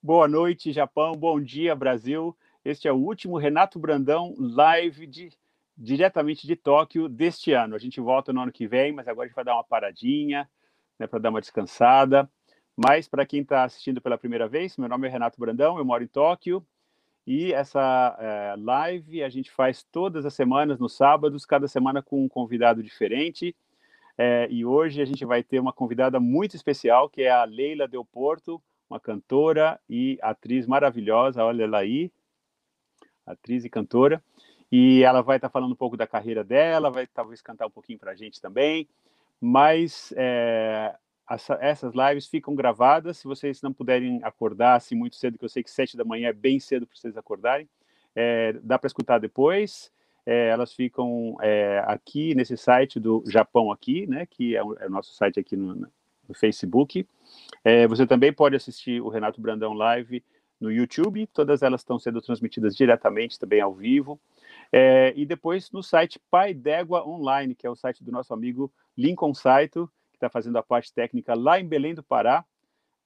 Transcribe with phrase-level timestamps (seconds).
[0.00, 1.16] Boa noite, Japão.
[1.16, 2.36] Bom dia, Brasil.
[2.64, 5.28] Este é o último Renato Brandão live de,
[5.76, 7.74] diretamente de Tóquio deste ano.
[7.74, 10.48] A gente volta no ano que vem, mas agora a gente vai dar uma paradinha,
[11.00, 12.30] né, para dar uma descansada.
[12.76, 16.04] Mas para quem está assistindo pela primeira vez, meu nome é Renato Brandão, eu moro
[16.04, 16.64] em Tóquio
[17.26, 22.24] e essa é, live a gente faz todas as semanas, nos sábados, cada semana com
[22.24, 23.54] um convidado diferente.
[24.16, 27.88] É, e hoje a gente vai ter uma convidada muito especial, que é a Leila
[27.88, 32.10] Del Porto, uma cantora e atriz maravilhosa, olha ela aí,
[33.26, 34.22] atriz e cantora,
[34.70, 37.70] e ela vai estar tá falando um pouco da carreira dela, vai talvez cantar um
[37.70, 38.88] pouquinho para a gente também,
[39.40, 40.94] mas é,
[41.28, 45.48] essa, essas lives ficam gravadas, se vocês não puderem acordar assim muito cedo, que eu
[45.48, 47.68] sei que sete da manhã é bem cedo para vocês acordarem,
[48.14, 49.92] é, dá para escutar depois,
[50.24, 54.86] é, elas ficam é, aqui nesse site do Japão aqui, né, que é o, é
[54.86, 55.88] o nosso site aqui no,
[56.28, 57.06] no Facebook,
[57.64, 60.22] é, você também pode assistir o Renato Brandão Live
[60.60, 64.20] no YouTube, todas elas estão sendo transmitidas diretamente também ao vivo.
[64.72, 68.70] É, e depois no site Pai d'Égua Online, que é o site do nosso amigo
[68.96, 72.44] Lincoln Saito, que está fazendo a parte técnica lá em Belém do Pará.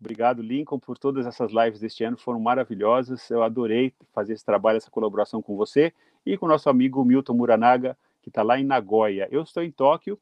[0.00, 3.30] Obrigado, Lincoln, por todas essas lives deste ano, foram maravilhosas.
[3.30, 5.92] Eu adorei fazer esse trabalho, essa colaboração com você
[6.26, 9.28] e com o nosso amigo Milton Muranaga, que está lá em Nagoya.
[9.30, 10.18] Eu estou em Tóquio,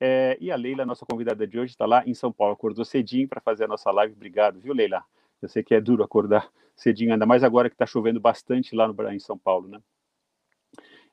[0.00, 3.28] é, e a Leila, nossa convidada de hoje, está lá em São Paulo, acordou cedinho
[3.28, 4.14] para fazer a nossa live.
[4.14, 5.02] Obrigado, viu, Leila?
[5.42, 8.86] Eu sei que é duro acordar cedinho, ainda mais agora que está chovendo bastante lá
[8.86, 9.80] no, em São Paulo, né?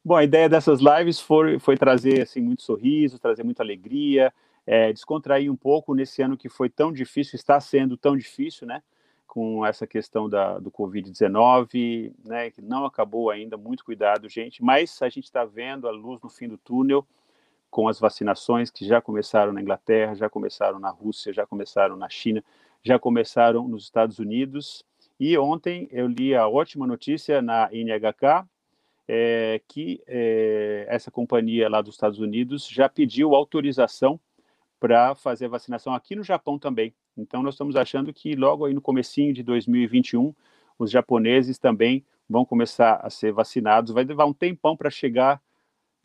[0.03, 4.31] Bom, a ideia dessas lives foi, foi trazer assim muito sorriso, trazer muita alegria,
[4.67, 8.83] é, descontrair um pouco nesse ano que foi tão difícil, está sendo tão difícil, né?
[9.25, 12.51] Com essa questão da, do Covid-19, né?
[12.51, 14.63] Que não acabou ainda, muito cuidado, gente.
[14.63, 17.03] Mas a gente está vendo a luz no fim do túnel
[17.75, 22.07] com as vacinações que já começaram na Inglaterra, já começaram na Rússia, já começaram na
[22.07, 22.41] China,
[22.81, 24.85] já começaram nos Estados Unidos.
[25.19, 28.47] E ontem eu li a ótima notícia na NHK
[29.09, 34.17] é, que é, essa companhia lá dos Estados Unidos já pediu autorização
[34.79, 36.93] para fazer vacinação aqui no Japão também.
[37.17, 40.33] Então nós estamos achando que logo aí no comecinho de 2021
[40.79, 43.93] os japoneses também vão começar a ser vacinados.
[43.93, 45.41] Vai levar um tempão para chegar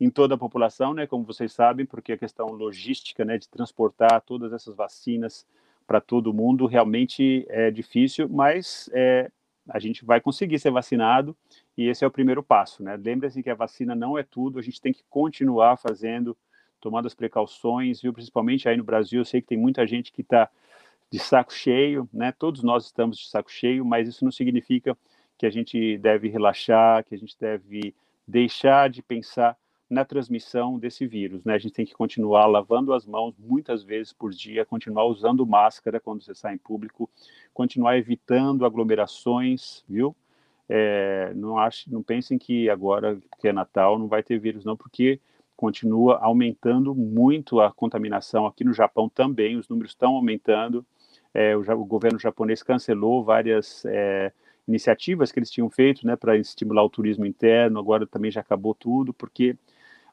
[0.01, 4.19] em toda a população, né, como vocês sabem, porque a questão logística, né, de transportar
[4.21, 5.45] todas essas vacinas
[5.85, 9.29] para todo mundo realmente é difícil, mas é,
[9.69, 11.37] a gente vai conseguir ser vacinado
[11.77, 12.97] e esse é o primeiro passo, né?
[12.97, 16.35] Lembre-se que a vacina não é tudo, a gente tem que continuar fazendo,
[16.79, 18.11] tomando as precauções, viu?
[18.11, 20.49] Principalmente aí no Brasil, eu sei que tem muita gente que está
[21.11, 22.31] de saco cheio, né?
[22.31, 24.97] Todos nós estamos de saco cheio, mas isso não significa
[25.37, 27.93] que a gente deve relaxar, que a gente deve
[28.27, 29.55] deixar de pensar
[29.91, 31.43] na transmissão desse vírus.
[31.43, 31.53] Né?
[31.53, 35.99] A gente tem que continuar lavando as mãos muitas vezes por dia, continuar usando máscara
[35.99, 37.09] quando você sai em público,
[37.53, 40.15] continuar evitando aglomerações, viu?
[40.69, 44.77] É, não, acho, não pensem que agora que é Natal não vai ter vírus, não,
[44.77, 45.19] porque
[45.57, 50.85] continua aumentando muito a contaminação aqui no Japão também, os números estão aumentando.
[51.33, 54.31] É, o, o, governo japonês cancelou várias é,
[54.65, 58.73] iniciativas que eles tinham feito né, para estimular o turismo interno, agora também já acabou
[58.73, 59.57] tudo, porque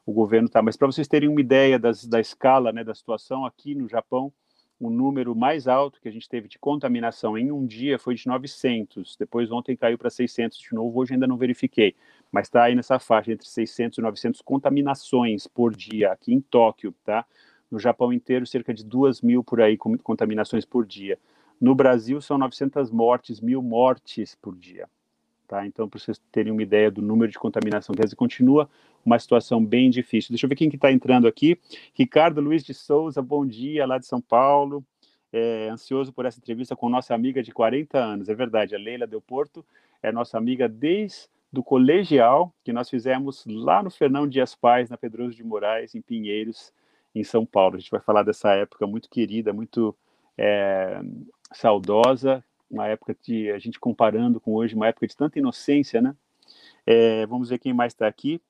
[0.05, 0.61] o governo está.
[0.61, 4.31] Mas para vocês terem uma ideia das, da escala, né, da situação aqui no Japão,
[4.79, 8.25] o número mais alto que a gente teve de contaminação em um dia foi de
[8.25, 9.17] 900.
[9.17, 10.99] Depois ontem caiu para 600 de novo.
[10.99, 11.95] Hoje ainda não verifiquei,
[12.31, 16.95] mas está aí nessa faixa entre 600 e 900 contaminações por dia aqui em Tóquio,
[17.03, 17.25] tá?
[17.69, 21.19] No Japão inteiro, cerca de 2 mil por aí contaminações por dia.
[21.59, 24.87] No Brasil, são 900 mortes, mil mortes por dia.
[25.49, 25.65] Tá?
[25.65, 28.69] Então, para vocês terem uma ideia do número de contaminação, dizer, continua
[29.03, 30.29] uma situação bem difícil.
[30.29, 31.59] Deixa eu ver quem que está entrando aqui.
[31.95, 34.85] Ricardo Luiz de Souza, bom dia, lá de São Paulo.
[35.33, 38.29] É, ansioso por essa entrevista com nossa amiga de 40 anos.
[38.29, 39.65] É verdade, a Leila Del Porto
[40.03, 44.97] é nossa amiga desde do colegial que nós fizemos lá no Fernão Dias Pais, na
[44.97, 46.71] Pedroso de Moraes, em Pinheiros,
[47.15, 47.75] em São Paulo.
[47.75, 49.97] A gente vai falar dessa época muito querida, muito
[50.37, 51.01] é,
[51.51, 56.15] saudosa, uma época de a gente comparando com hoje, uma época de tanta inocência, né?
[56.85, 58.41] É, vamos ver quem mais está aqui.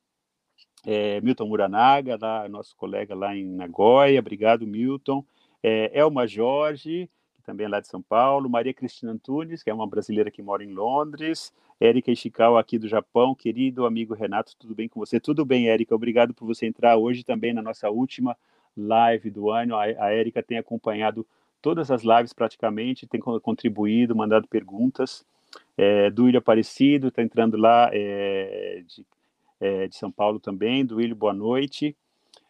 [0.86, 5.26] É, Milton Muranaga, lá, nosso colega lá em Nagoya, obrigado, Milton.
[5.62, 7.10] É, Elma Jorge,
[7.44, 8.50] também é lá de São Paulo.
[8.50, 11.52] Maria Cristina Antunes, que é uma brasileira que mora em Londres.
[11.80, 13.34] Érica Ishikawa, aqui do Japão.
[13.34, 15.20] Querido amigo Renato, tudo bem com você?
[15.20, 15.96] Tudo bem, Érica.
[15.96, 18.38] Obrigado por você entrar hoje também na nossa última
[18.78, 19.76] live do ano.
[19.76, 21.26] A, a Érica tem acompanhado
[21.62, 25.26] todas as lives praticamente, tem contribuído, mandado perguntas.
[25.78, 29.06] É, William Aparecido, está entrando lá é, de,
[29.60, 30.88] é, de, São Paulo também.
[30.92, 31.96] William, boa noite.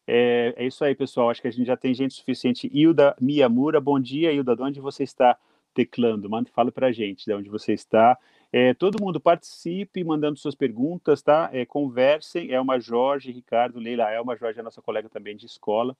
[0.07, 1.29] É, é, isso aí, pessoal.
[1.29, 2.69] Acho que a gente já tem gente suficiente.
[2.73, 4.55] Ilda Miyamura, bom dia, Ilda.
[4.55, 5.37] De onde você está?
[5.73, 8.17] teclando, manda, fala para a gente de onde você está.
[8.51, 11.49] É, todo mundo participe, mandando suas perguntas, tá?
[11.53, 12.51] É, conversem.
[12.51, 15.95] É uma Jorge, Ricardo, Leila, é uma Jorge, a nossa colega também de escola.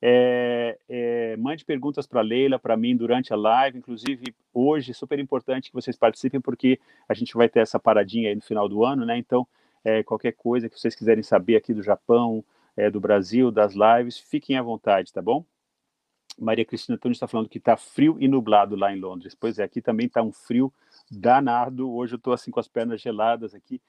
[0.00, 5.70] É, é, mande perguntas para Leila, para mim durante a live, inclusive hoje, super importante
[5.70, 6.78] que vocês participem, porque
[7.08, 9.16] a gente vai ter essa paradinha aí no final do ano, né?
[9.16, 9.46] Então,
[9.84, 12.44] é, qualquer coisa que vocês quiserem saber aqui do Japão,
[12.92, 15.42] do Brasil, das lives, fiquem à vontade, tá bom?
[16.38, 19.34] Maria Cristina Tunes está falando que está frio e nublado lá em Londres.
[19.34, 20.70] Pois é, aqui também está um frio
[21.10, 21.90] danado.
[21.90, 23.80] Hoje eu estou assim com as pernas geladas aqui.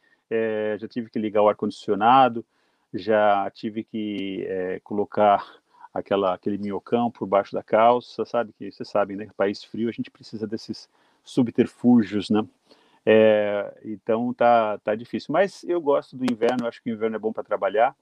[0.79, 2.45] Já tive que ligar o ar-condicionado,
[2.93, 4.47] já tive que
[4.85, 5.45] colocar
[5.97, 8.53] aquela, aquele minhocão por baixo da calça, sabe?
[8.53, 9.27] Que vocês sabem, né?
[9.35, 10.89] País frio, a gente precisa desses
[11.23, 12.45] subterfúgios, né?
[13.05, 15.31] É, então tá, tá difícil.
[15.31, 17.95] Mas eu gosto do inverno, acho que o inverno é bom para trabalhar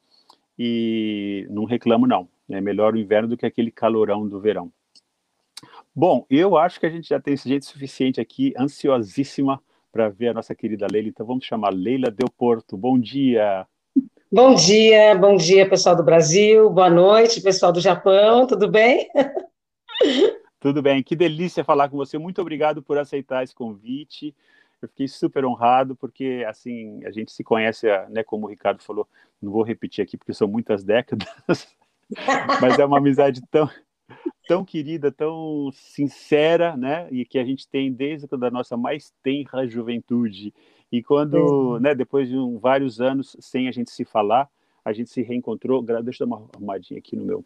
[0.58, 2.28] e não reclamo não.
[2.50, 4.72] É melhor o inverno do que aquele calorão do verão.
[5.96, 9.62] Bom, eu acho que a gente já tem gente suficiente aqui, ansiosíssima
[9.92, 11.08] para ver a nossa querida Leila.
[11.08, 12.76] Então vamos chamar Leila Del Porto.
[12.76, 13.66] Bom dia.
[14.32, 19.08] Bom dia, bom dia pessoal do Brasil, boa noite pessoal do Japão, tudo bem?
[20.60, 22.18] Tudo bem, que delícia falar com você.
[22.18, 24.36] Muito obrigado por aceitar esse convite.
[24.82, 28.24] Eu fiquei super honrado porque assim a gente se conhece, né?
[28.24, 29.08] Como o Ricardo falou,
[29.40, 31.28] não vou repetir aqui porque são muitas décadas,
[32.60, 33.70] mas é uma amizade tão
[34.48, 37.08] tão querida, tão sincera, né?
[37.12, 40.52] E que a gente tem desde a nossa mais tenra juventude.
[40.92, 44.50] E quando, né, depois de um, vários anos sem a gente se falar,
[44.84, 45.82] a gente se reencontrou.
[45.82, 47.46] Deixa eu dar uma arrumadinha aqui no meu,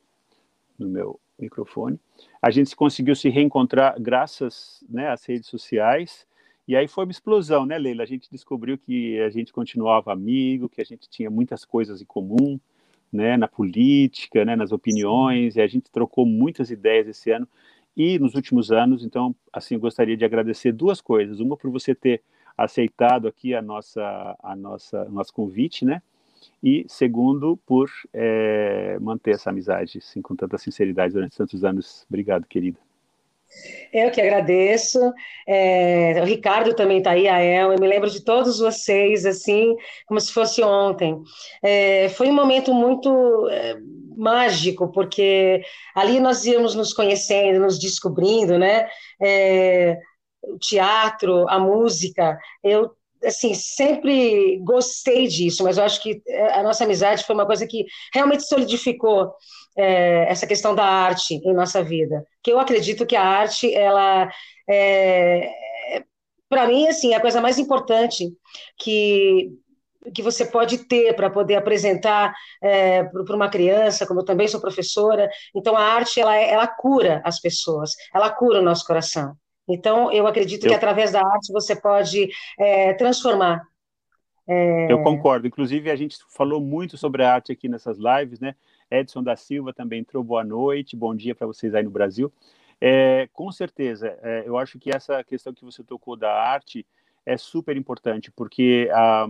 [0.78, 2.00] no meu microfone.
[2.42, 6.28] A gente conseguiu se reencontrar graças né, às redes sociais.
[6.68, 8.04] E aí foi uma explosão, né, Leila?
[8.04, 12.06] A gente descobriu que a gente continuava amigo, que a gente tinha muitas coisas em
[12.06, 12.60] comum
[13.12, 17.48] né, na política, né, nas opiniões, e a gente trocou muitas ideias esse ano
[17.98, 19.04] e nos últimos anos.
[19.04, 21.40] Então, assim, gostaria de agradecer duas coisas.
[21.40, 22.22] Uma por você ter
[22.64, 26.02] aceitado aqui a nossa, a nossa, nosso convite, né?
[26.62, 32.06] E segundo, por é, manter essa amizade assim, com tanta sinceridade durante tantos anos.
[32.10, 32.78] Obrigado, querida.
[33.92, 35.00] Eu que agradeço.
[35.48, 37.74] É, o Ricardo também está aí, a El.
[37.74, 39.76] Eu me lembro de todos vocês, assim,
[40.06, 41.20] como se fosse ontem.
[41.64, 43.78] É, foi um momento muito é,
[44.16, 45.64] mágico, porque
[45.96, 48.88] ali nós íamos nos conhecendo, nos descobrindo, né?
[50.44, 52.38] É, o teatro, a música.
[52.64, 52.92] Eu
[53.24, 56.22] assim, sempre gostei disso, mas eu acho que
[56.54, 59.34] a nossa amizade foi uma coisa que realmente solidificou
[59.78, 62.24] é, essa questão da arte em nossa vida.
[62.42, 64.30] Que eu acredito que a arte, ela
[64.70, 65.52] é,
[66.50, 68.28] para mim, assim, é a coisa mais importante
[68.78, 69.50] que
[70.16, 72.34] que você pode ter para poder apresentar
[72.64, 75.30] é, para uma criança, como eu também sou professora.
[75.54, 79.36] Então, a arte, ela, ela cura as pessoas, ela cura o nosso coração.
[79.70, 80.70] Então, eu acredito eu...
[80.70, 83.62] que através da arte você pode é, transformar.
[84.48, 84.92] É...
[84.92, 85.48] Eu concordo.
[85.48, 88.56] Inclusive, a gente falou muito sobre a arte aqui nessas lives, né?
[88.90, 90.24] Edson da Silva também entrou.
[90.24, 92.34] Boa noite, bom dia para vocês aí no Brasil.
[92.82, 96.86] É, com certeza, é, eu acho que essa questão que você tocou da arte
[97.26, 99.28] é super importante, porque a,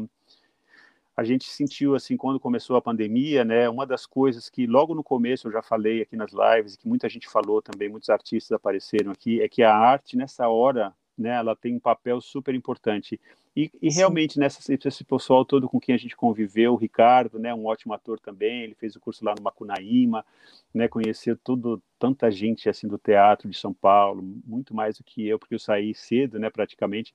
[1.19, 5.03] a gente sentiu, assim, quando começou a pandemia, né, uma das coisas que logo no
[5.03, 9.11] começo eu já falei aqui nas lives, que muita gente falou também, muitos artistas apareceram
[9.11, 13.19] aqui, é que a arte, nessa hora, né, ela tem um papel super importante.
[13.53, 17.53] E, e realmente, nessa, esse pessoal todo com quem a gente conviveu, o Ricardo, né,
[17.53, 20.25] um ótimo ator também, ele fez o curso lá no Macunaíma,
[20.73, 25.27] né, conheceu tudo, tanta gente assim do teatro de São Paulo, muito mais do que
[25.27, 27.13] eu, porque eu saí cedo, né, praticamente.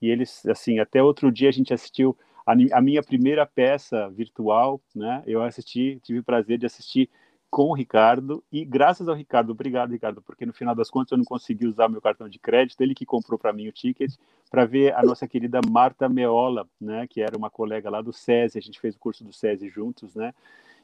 [0.00, 4.80] E eles, assim, até outro dia a gente assistiu a, a minha primeira peça virtual,
[4.94, 7.08] né, eu assisti, tive o prazer de assistir
[7.50, 11.18] com o Ricardo e graças ao Ricardo, obrigado Ricardo, porque no final das contas eu
[11.18, 14.12] não consegui usar meu cartão de crédito, ele que comprou para mim o ticket
[14.50, 18.58] para ver a nossa querida Marta Meola, né, que era uma colega lá do SESI,
[18.58, 20.34] a gente fez o curso do SESI juntos, né,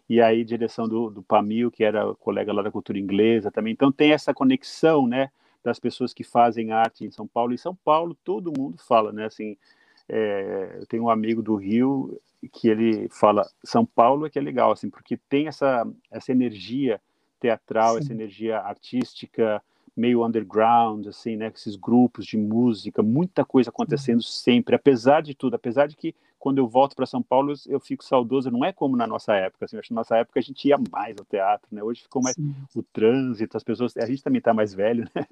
[0.09, 3.91] e aí direção do, do Pamil, que era colega lá da cultura inglesa também, então
[3.91, 5.31] tem essa conexão, né,
[5.63, 9.27] das pessoas que fazem arte em São Paulo, em São Paulo todo mundo fala, né,
[9.27, 9.57] assim,
[10.11, 12.21] é, eu tenho um amigo do Rio
[12.53, 17.01] que ele fala São Paulo é que é legal assim porque tem essa essa energia
[17.39, 18.01] teatral Sim.
[18.01, 19.63] essa energia artística
[19.97, 24.75] meio underground assim né esses grupos de música muita coisa acontecendo sempre.
[24.75, 28.51] Apesar de tudo apesar de que quando eu volto para São Paulo eu fico saudoso
[28.51, 30.77] não é como na nossa época assim acho que na nossa época a gente ia
[30.91, 32.55] mais ao teatro né hoje ficou mais Sim.
[32.75, 35.27] o trânsito as pessoas a gente também está mais velho né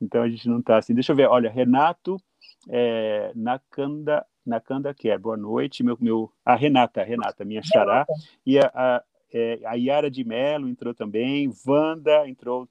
[0.00, 0.94] então a gente não está assim.
[0.94, 2.20] Deixa eu ver olha Renato
[2.68, 8.06] é, Nakanda, Nakanda Quer, boa noite, meu, meu, a Renata, a Renata, minha xará,
[8.44, 12.68] e a, a, é, a Yara de Mello entrou também, Wanda entrou,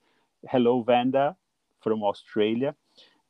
[0.52, 1.38] hello Wanda,
[1.80, 2.76] from Australia,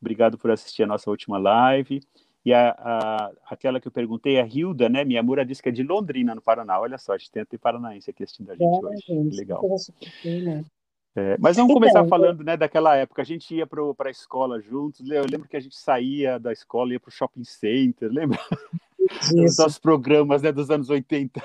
[0.05, 2.00] Obrigado por assistir a nossa última live.
[2.45, 5.03] E a, a, aquela que eu perguntei, a Hilda, né?
[5.03, 6.79] Minha mura disse que é de Londrina, no Paraná.
[6.79, 9.03] Olha só, a gente tem até paranaense aqui assistindo a gente é, hoje.
[9.07, 9.63] Gente, Legal.
[11.15, 13.24] É, mas vamos então, começar falando né, daquela época.
[13.24, 15.10] A gente ia para a escola juntos.
[15.10, 18.38] Eu lembro que a gente saía da escola, ia para o shopping center, lembra?
[19.34, 21.41] Os nossos programas né, dos anos 80.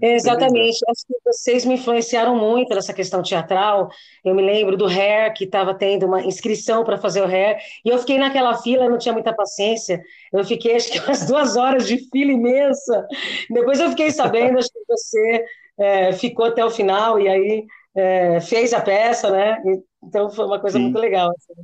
[0.00, 3.88] Exatamente, acho que vocês me influenciaram muito nessa questão teatral.
[4.24, 7.90] Eu me lembro do Hair, que estava tendo uma inscrição para fazer o Hair, e
[7.90, 10.02] eu fiquei naquela fila, não tinha muita paciência.
[10.32, 13.06] Eu fiquei, acho que umas duas horas de fila imensa.
[13.50, 15.44] Depois eu fiquei sabendo, acho que você
[15.78, 17.64] é, ficou até o final, e aí
[17.94, 19.58] é, fez a peça, né?
[20.02, 20.84] Então foi uma coisa Sim.
[20.84, 21.30] muito legal.
[21.30, 21.62] Assim.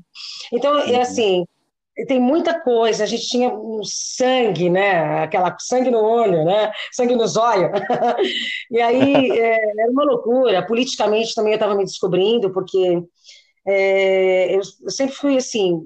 [0.52, 1.44] Então, é assim
[2.07, 5.23] tem muita coisa, a gente tinha um sangue, né?
[5.23, 6.73] Aquela sangue no olho, né?
[6.92, 7.71] Sangue nos olhos.
[8.71, 10.66] e aí é, era uma loucura.
[10.66, 13.02] Politicamente também eu estava me descobrindo, porque
[13.66, 15.80] é, eu, eu, sempre fui assim.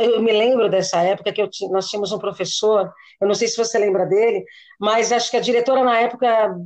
[0.00, 3.56] Eu me lembro dessa época que eu, nós tínhamos um professor, eu não sei se
[3.56, 4.42] você lembra dele,
[4.80, 6.56] mas acho que a diretora na época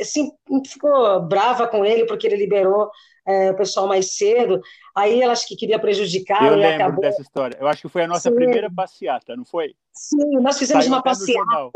[0.00, 0.30] assim,
[0.66, 2.90] ficou brava com ele porque ele liberou
[3.26, 4.60] é, o pessoal mais cedo.
[4.96, 6.46] Aí ela acho que queria prejudicar.
[6.46, 7.00] Eu lembro acabou...
[7.02, 7.58] dessa história.
[7.60, 8.34] Eu acho que foi a nossa Sim.
[8.34, 9.74] primeira passeata, não foi?
[9.92, 11.70] Sim, nós fizemos Saiu uma passeata.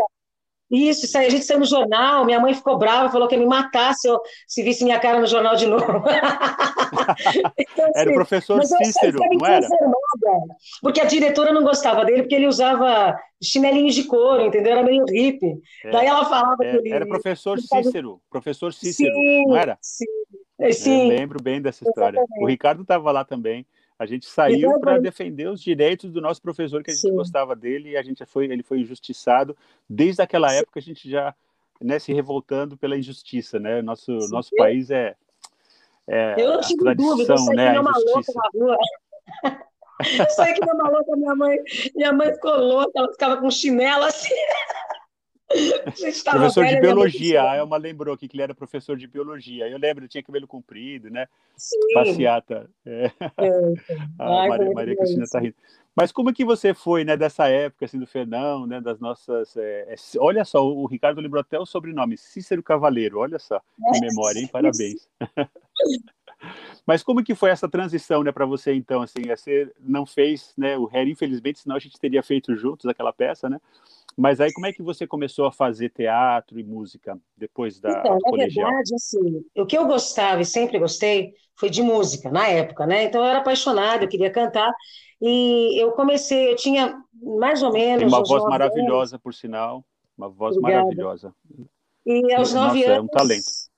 [0.71, 3.41] Isso, isso aí, a gente saiu no jornal, minha mãe ficou brava, falou que ia
[3.41, 5.85] me matar se eu se visse minha cara no jornal de novo.
[7.59, 9.67] então, assim, era o assim, professor Cícero, não era?
[10.81, 14.73] Porque a diretora não gostava dele, porque ele usava chinelinhos de couro, entendeu?
[14.73, 15.61] Era meio hippie.
[15.85, 16.93] É, Daí ela falava é, que ele...
[16.93, 19.77] Era professor Cícero, professor Cícero, sim, não era?
[19.83, 20.07] Sim,
[20.73, 21.03] sim.
[21.03, 22.19] Eu lembro bem dessa história.
[22.19, 22.45] Exatamente.
[22.45, 23.65] O Ricardo estava lá também.
[23.99, 27.15] A gente saiu para defender os direitos do nosso professor, que a gente Sim.
[27.15, 29.55] gostava dele, e a gente foi, ele foi injustiçado.
[29.87, 30.57] Desde aquela Sim.
[30.57, 31.35] época, a gente já
[31.81, 33.83] né, se revoltando pela injustiça, né?
[33.83, 35.15] Nosso, nosso país é,
[36.07, 38.77] é eu não tive dúvida, eu saí né, uma louca na rua.
[40.19, 41.59] eu saí que uma louca, minha mãe,
[41.95, 44.35] minha mãe ficou louca, ela ficava com chinelo assim.
[46.31, 49.69] professor de biologia, a Elma lembrou aqui que ele era professor de biologia.
[49.69, 51.27] Eu lembro, tinha cabelo comprido, né?
[51.57, 51.77] Sim.
[51.93, 52.71] Passeata.
[52.87, 53.11] É.
[53.39, 53.49] É.
[54.19, 55.55] a Ai, Maria, Maria Cristina está rindo.
[55.95, 59.57] Mas como é que você foi, né, dessa época, assim, do Fernão, né, das nossas...
[59.57, 63.99] É, é, olha só, o Ricardo lembrou até o sobrenome, Cícero Cavaleiro, olha só, que
[63.99, 64.47] é, memória, hein?
[64.47, 65.09] Parabéns.
[66.87, 70.79] Mas como que foi essa transição, né, para você, então, assim, você não fez, né,
[70.79, 73.61] o Harry, infelizmente, senão a gente teria feito juntos aquela peça, né?
[74.17, 78.15] Mas aí como é que você começou a fazer teatro e música depois da então,
[78.15, 78.71] na colegial?
[78.71, 83.05] verdade, assim, o que eu gostava e sempre gostei foi de música na época, né?
[83.05, 84.73] Então eu era apaixonada, eu queria cantar
[85.21, 87.99] e eu comecei, eu tinha mais ou menos.
[87.99, 89.23] Tem uma voz maravilhosa, anos.
[89.23, 89.85] por sinal,
[90.17, 90.83] uma voz Obrigada.
[90.83, 91.35] maravilhosa.
[92.07, 92.99] E aos nove Nossa, anos.
[92.99, 93.70] É um talento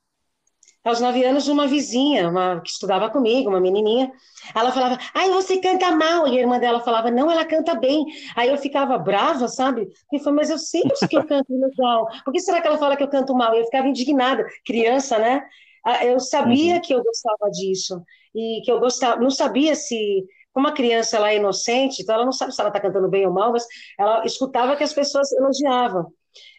[0.84, 4.12] aos nove anos, uma vizinha, uma, que estudava comigo, uma menininha,
[4.54, 8.04] ela falava, ai, você canta mal, e a irmã dela falava, não, ela canta bem,
[8.34, 12.32] aí eu ficava brava, sabe, e falei, mas eu sei que eu canto legal, por
[12.32, 13.54] que será que ela fala que eu canto mal?
[13.54, 15.44] E eu ficava indignada, criança, né,
[15.84, 16.80] ah, eu sabia uhum.
[16.80, 18.02] que eu gostava disso,
[18.34, 22.24] e que eu gostava, não sabia se, como a criança ela é inocente, então ela
[22.24, 23.66] não sabe se ela está cantando bem ou mal, mas
[23.98, 26.12] ela escutava que as pessoas elogiavam.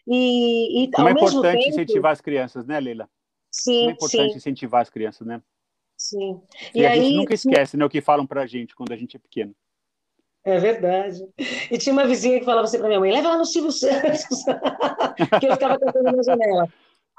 [0.08, 1.70] E, e Como é importante tempo...
[1.70, 3.10] incentivar as crianças, né, Leila?
[3.54, 4.38] Sim, Como é importante sim.
[4.38, 5.42] incentivar as crianças, né?
[5.96, 6.42] Sim.
[6.74, 8.98] E, e a aí, gente nunca esquece, né, o que falam pra gente quando a
[8.98, 9.56] gente é pequeno.
[10.44, 11.20] É verdade.
[11.72, 14.26] E tinha uma vizinha que falava assim para minha mãe: leva ela no Silvio Santos,
[15.40, 16.68] que eu ficava cantando na janela.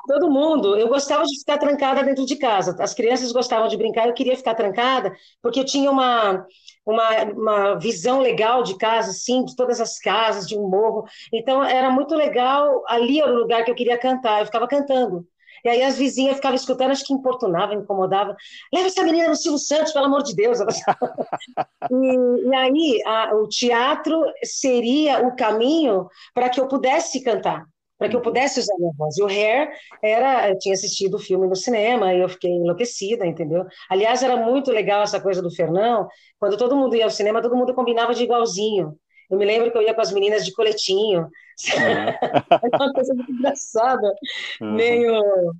[0.06, 2.76] Todo mundo, eu gostava de ficar trancada dentro de casa.
[2.82, 5.10] As crianças gostavam de brincar, eu queria ficar trancada,
[5.40, 6.46] porque eu tinha uma,
[6.84, 11.04] uma, uma visão legal de casa, assim, de todas as casas, de um morro.
[11.32, 12.82] Então, era muito legal.
[12.86, 15.26] Ali era o lugar que eu queria cantar, eu ficava cantando.
[15.64, 18.36] E aí as vizinhas ficavam escutando, acho que importunava, incomodava.
[18.72, 20.58] Leva essa menina no Silvio Santos, pelo amor de Deus.
[21.90, 27.64] e, e, aí a, o teatro seria o caminho para que eu pudesse cantar
[27.96, 29.16] para que eu pudesse usar minha voz.
[29.16, 29.70] E o Hair
[30.02, 33.64] era, eu tinha assistido o filme no cinema e eu fiquei enlouquecida, entendeu?
[33.88, 37.56] Aliás, era muito legal essa coisa do Fernão, quando todo mundo ia ao cinema, todo
[37.56, 38.98] mundo combinava de igualzinho.
[39.30, 41.22] Eu me lembro que eu ia com as meninas de coletinho.
[41.22, 41.82] Uhum.
[41.82, 42.18] é
[42.76, 44.14] uma coisa muito engraçada.
[44.60, 44.74] Uhum.
[44.74, 45.54] Meio.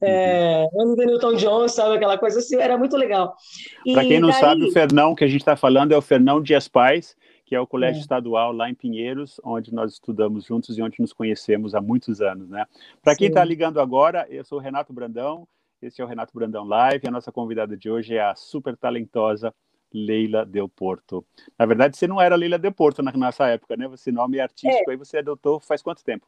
[0.00, 0.94] É, uhum.
[0.96, 1.96] Newton John, sabe?
[1.96, 3.34] Aquela coisa assim, era muito legal.
[3.92, 4.40] Para quem não daí...
[4.40, 7.16] sabe, o Fernão que a gente está falando é o Fernão Dias Pais,
[7.46, 8.02] que é o colégio é.
[8.02, 12.50] estadual lá em Pinheiros, onde nós estudamos juntos e onde nos conhecemos há muitos anos,
[12.50, 12.66] né?
[13.02, 15.46] Para quem está ligando agora, eu sou o Renato Brandão,
[15.80, 19.54] esse é o Renato Brandão Live, a nossa convidada de hoje é a super talentosa
[19.94, 21.24] Leila Del Porto.
[21.56, 23.86] Na verdade, você não era Leila Del Porto na nossa época, né?
[23.88, 24.92] Você nome artístico, é.
[24.92, 26.26] aí você adotou faz quanto tempo?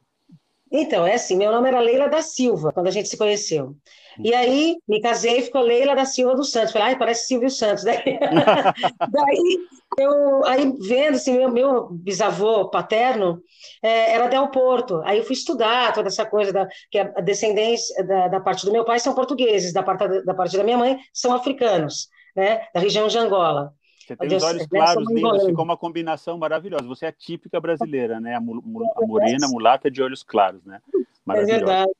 [0.71, 3.75] Então, é assim, meu nome era Leila da Silva, quando a gente se conheceu.
[4.21, 6.73] E aí, me casei e ficou Leila da Silva dos Santos.
[6.73, 7.83] Falei, ai, parece Silvio Santos.
[7.83, 8.03] Daí,
[9.09, 9.59] daí
[9.97, 13.41] eu, aí vendo, assim, meu, meu bisavô paterno
[13.81, 15.01] é, era Del Porto.
[15.05, 18.71] Aí eu fui estudar toda essa coisa, da, que a descendência da, da parte do
[18.71, 22.79] meu pai são portugueses, da parte, da parte da minha mãe são africanos, né, da
[22.79, 23.73] região de Angola.
[24.05, 26.85] Você tem os olhos claros, lindos, ficou uma combinação maravilhosa.
[26.85, 28.35] Você é típica brasileira, né?
[28.35, 30.79] A, a morena, a mulata de olhos claros, né?
[31.25, 31.55] Maravilhosa.
[31.55, 31.91] É verdade.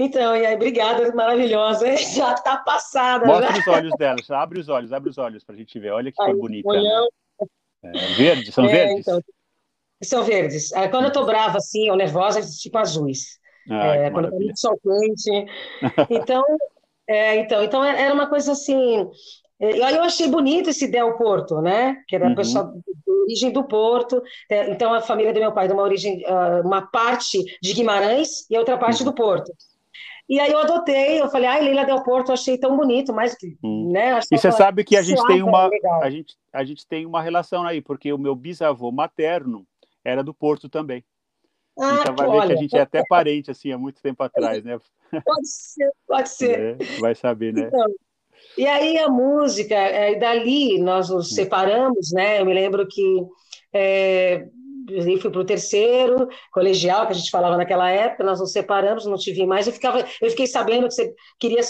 [0.00, 1.86] Então, e aí, obrigada, maravilhosa.
[1.96, 3.26] Já está passada.
[3.26, 3.60] Mostra já.
[3.60, 5.92] os olhos dela, abre os olhos, abre os olhos para a gente ver.
[5.92, 6.72] Olha que cor bonita.
[6.72, 7.06] Né?
[7.84, 9.00] É, verdes, são é, verdes?
[9.00, 9.20] Então,
[10.02, 10.70] são verdes.
[10.90, 13.38] Quando eu estou brava, assim, ou nervosa, tipo azuis.
[13.70, 15.46] Ah, é, quando eu muito sol quente.
[16.10, 16.42] Então,
[17.08, 19.08] é, então, então, era uma coisa assim.
[19.60, 21.96] E aí eu achei bonito esse Del Porto, né?
[22.06, 22.34] Que era uhum.
[22.34, 24.22] pessoal de origem do Porto.
[24.48, 28.48] É, então a família do meu pai de uma origem, ah, uma parte de Guimarães
[28.48, 29.10] e outra parte uhum.
[29.10, 29.52] do Porto.
[30.28, 33.34] E aí eu adotei, eu falei, ai, Leila Del Porto, achei tão bonito, mas
[33.64, 33.90] hum.
[33.90, 34.20] né?
[34.30, 35.70] E você sabe que a gente tem uma
[36.02, 39.66] a gente, a gente tem uma relação aí, porque o meu bisavô materno
[40.04, 41.02] era do Porto também.
[41.80, 44.62] Ah, então vai ver que a gente é até parente assim há muito tempo atrás,
[44.62, 44.78] né?
[45.24, 46.76] Pode ser, pode ser.
[46.78, 47.68] É, vai saber, né?
[47.68, 47.86] Então,
[48.58, 51.34] e aí a música, é, dali nós nos hum.
[51.34, 52.40] separamos, né?
[52.40, 53.22] Eu me lembro que
[53.72, 54.46] é,
[54.90, 59.06] eu fui para o terceiro colegial que a gente falava naquela época, nós nos separamos,
[59.06, 59.66] não te vi mais.
[59.66, 61.60] Eu ficava, eu fiquei sabendo que você queria,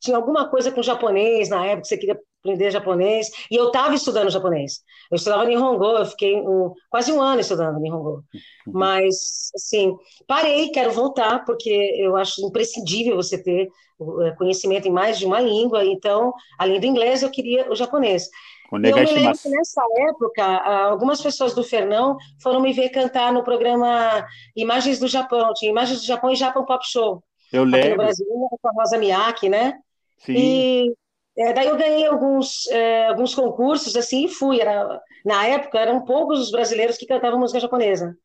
[0.00, 3.94] tinha alguma coisa com japonês na época, que você queria aprender japonês, e eu estava
[3.94, 4.80] estudando japonês.
[5.10, 8.24] Eu estudava Nihongo, eu fiquei um, quase um ano estudando Nihongo.
[8.66, 8.72] Uhum.
[8.72, 15.18] Mas, assim, parei, quero voltar, porque eu acho imprescindível você ter eh, conhecimento em mais
[15.18, 18.28] de uma língua, então, além do inglês, eu queria o japonês.
[18.72, 20.44] Eu me lembro que nessa época,
[20.88, 24.26] algumas pessoas do Fernão foram me ver cantar no programa
[24.56, 27.22] Imagens do Japão, tinha Imagens do Japão e Japão Pop Show.
[27.52, 27.90] Eu lembro.
[27.90, 29.78] no Brasil, com a Rosa Miyake, né?
[30.18, 30.34] Sim.
[30.36, 30.94] E
[31.38, 34.60] é, daí eu ganhei alguns, é, alguns concursos, assim, e fui.
[34.60, 38.16] Era, na época, eram poucos os brasileiros que cantavam música japonesa.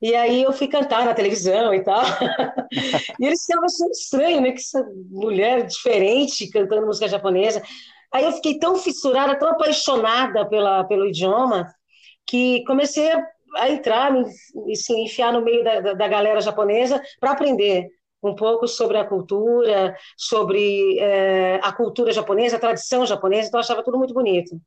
[0.00, 2.02] E aí eu fui cantar na televisão e tal.
[3.20, 4.52] e eles ficavam achando estranho, né?
[4.52, 7.62] Que essa mulher diferente cantando música japonesa.
[8.12, 11.66] Aí eu fiquei tão fissurada, tão apaixonada pela, pelo idioma,
[12.26, 13.10] que comecei
[13.56, 14.24] a, entrar, me,
[14.76, 17.88] se enfiar no meio da, da, da galera japonesa para aprender
[18.22, 23.62] um pouco sobre a cultura, sobre é, a cultura japonesa, a tradição japonesa, então eu
[23.64, 24.60] achava tudo muito bonito.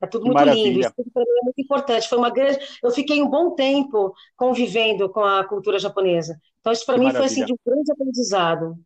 [0.00, 0.68] É tudo muito Maravilha.
[0.68, 2.08] lindo, isso para mim é muito importante.
[2.08, 6.38] Foi uma grande, eu fiquei um bom tempo convivendo com a cultura japonesa.
[6.60, 7.28] Então isso para mim maravilha.
[7.28, 8.76] foi assim de um grande aprendizado.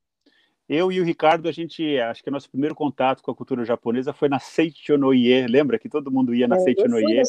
[0.68, 3.64] Eu e o Ricardo, a gente, acho que o nosso primeiro contato com a cultura
[3.64, 7.22] japonesa foi na Seichonoye, lembra que todo mundo ia na é, Seichonoye?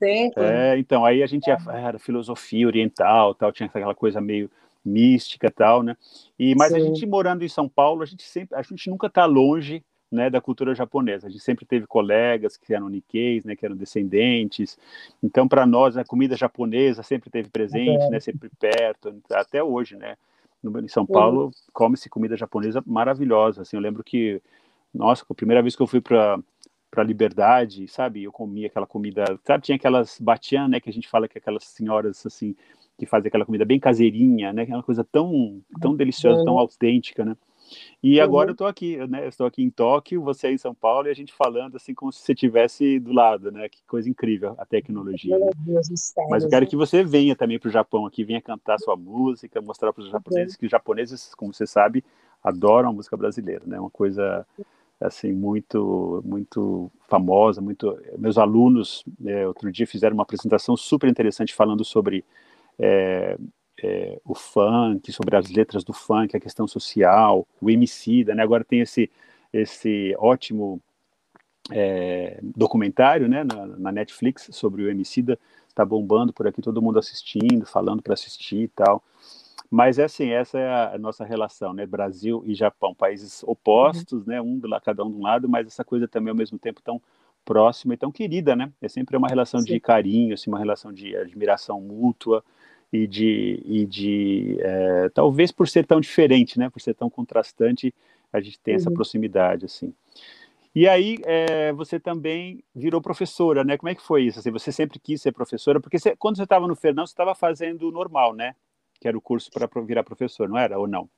[0.00, 0.40] tempo.
[0.40, 1.82] É, então, aí a gente ia, é.
[1.82, 4.50] era filosofia oriental, tal, tinha aquela coisa meio
[4.84, 5.96] mística, tal, né?
[6.38, 6.76] E mas Sim.
[6.76, 9.82] a gente morando em São Paulo, a gente sempre, a gente nunca está longe,
[10.14, 11.26] né, da cultura japonesa.
[11.26, 14.78] A gente sempre teve colegas que eram nikkeis, né, que eram descendentes.
[15.22, 18.10] Então, para nós, a comida japonesa sempre teve presente, é.
[18.10, 20.16] né, sempre perto, até hoje, né?
[20.82, 23.62] em São Paulo come-se comida japonesa maravilhosa.
[23.62, 24.40] Assim, eu lembro que,
[24.94, 26.38] nossa, a primeira vez que eu fui para
[26.90, 31.08] para Liberdade, sabe, eu comia aquela comida, sabe, tinha aquelas batian, né, que a gente
[31.08, 32.54] fala que aquelas senhoras assim
[32.98, 37.36] que fazem aquela comida bem caseirinha, né, aquela coisa tão tão deliciosa, tão autêntica, né?
[38.02, 38.24] E uhum.
[38.24, 39.26] agora eu estou aqui, né?
[39.26, 42.20] estou aqui em Tóquio, você em São Paulo e a gente falando assim como se
[42.20, 43.68] você estivesse do lado, né?
[43.68, 45.38] Que coisa incrível a tecnologia.
[45.38, 45.50] Né?
[46.28, 49.60] Mas eu quero que você venha também para o Japão aqui, venha cantar sua música,
[49.62, 52.04] mostrar para os japoneses que os japoneses, como você sabe,
[52.42, 53.80] adoram a música brasileira, né?
[53.80, 54.46] Uma coisa
[55.00, 57.98] assim muito muito famosa, muito.
[58.18, 62.24] Meus alunos é, outro dia fizeram uma apresentação super interessante falando sobre
[62.78, 63.36] é,
[63.82, 68.42] é, o funk, sobre as letras do funk, a questão social, o MC, né?
[68.42, 69.10] Agora tem esse
[69.52, 70.80] esse ótimo
[71.70, 75.38] é, documentário, né, na, na, Netflix sobre o Emicida,
[75.72, 79.02] tá bombando por aqui, todo mundo assistindo, falando para assistir e tal.
[79.70, 81.86] Mas é assim, essa é a nossa relação, né?
[81.86, 84.32] Brasil e Japão, países opostos, uhum.
[84.32, 84.40] né?
[84.40, 87.00] Um do cada um de um lado, mas essa coisa também ao mesmo tempo tão
[87.44, 88.70] próxima e tão querida, né?
[88.80, 89.66] É sempre uma relação Sim.
[89.66, 92.44] de carinho, assim, uma relação de admiração mútua
[92.94, 97.92] e de, e de é, talvez por ser tão diferente, né, por ser tão contrastante,
[98.32, 98.80] a gente tem uhum.
[98.80, 99.92] essa proximidade, assim.
[100.72, 103.76] E aí é, você também virou professora, né?
[103.76, 104.40] Como é que foi isso?
[104.40, 107.34] Assim, você sempre quis ser professora, porque você, quando você estava no Fernão, você estava
[107.34, 108.54] fazendo normal, né?
[109.00, 111.08] Que era o curso para virar professor, não era ou não?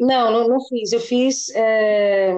[0.00, 0.92] Não, não, não fiz.
[0.92, 2.32] Eu fiz é,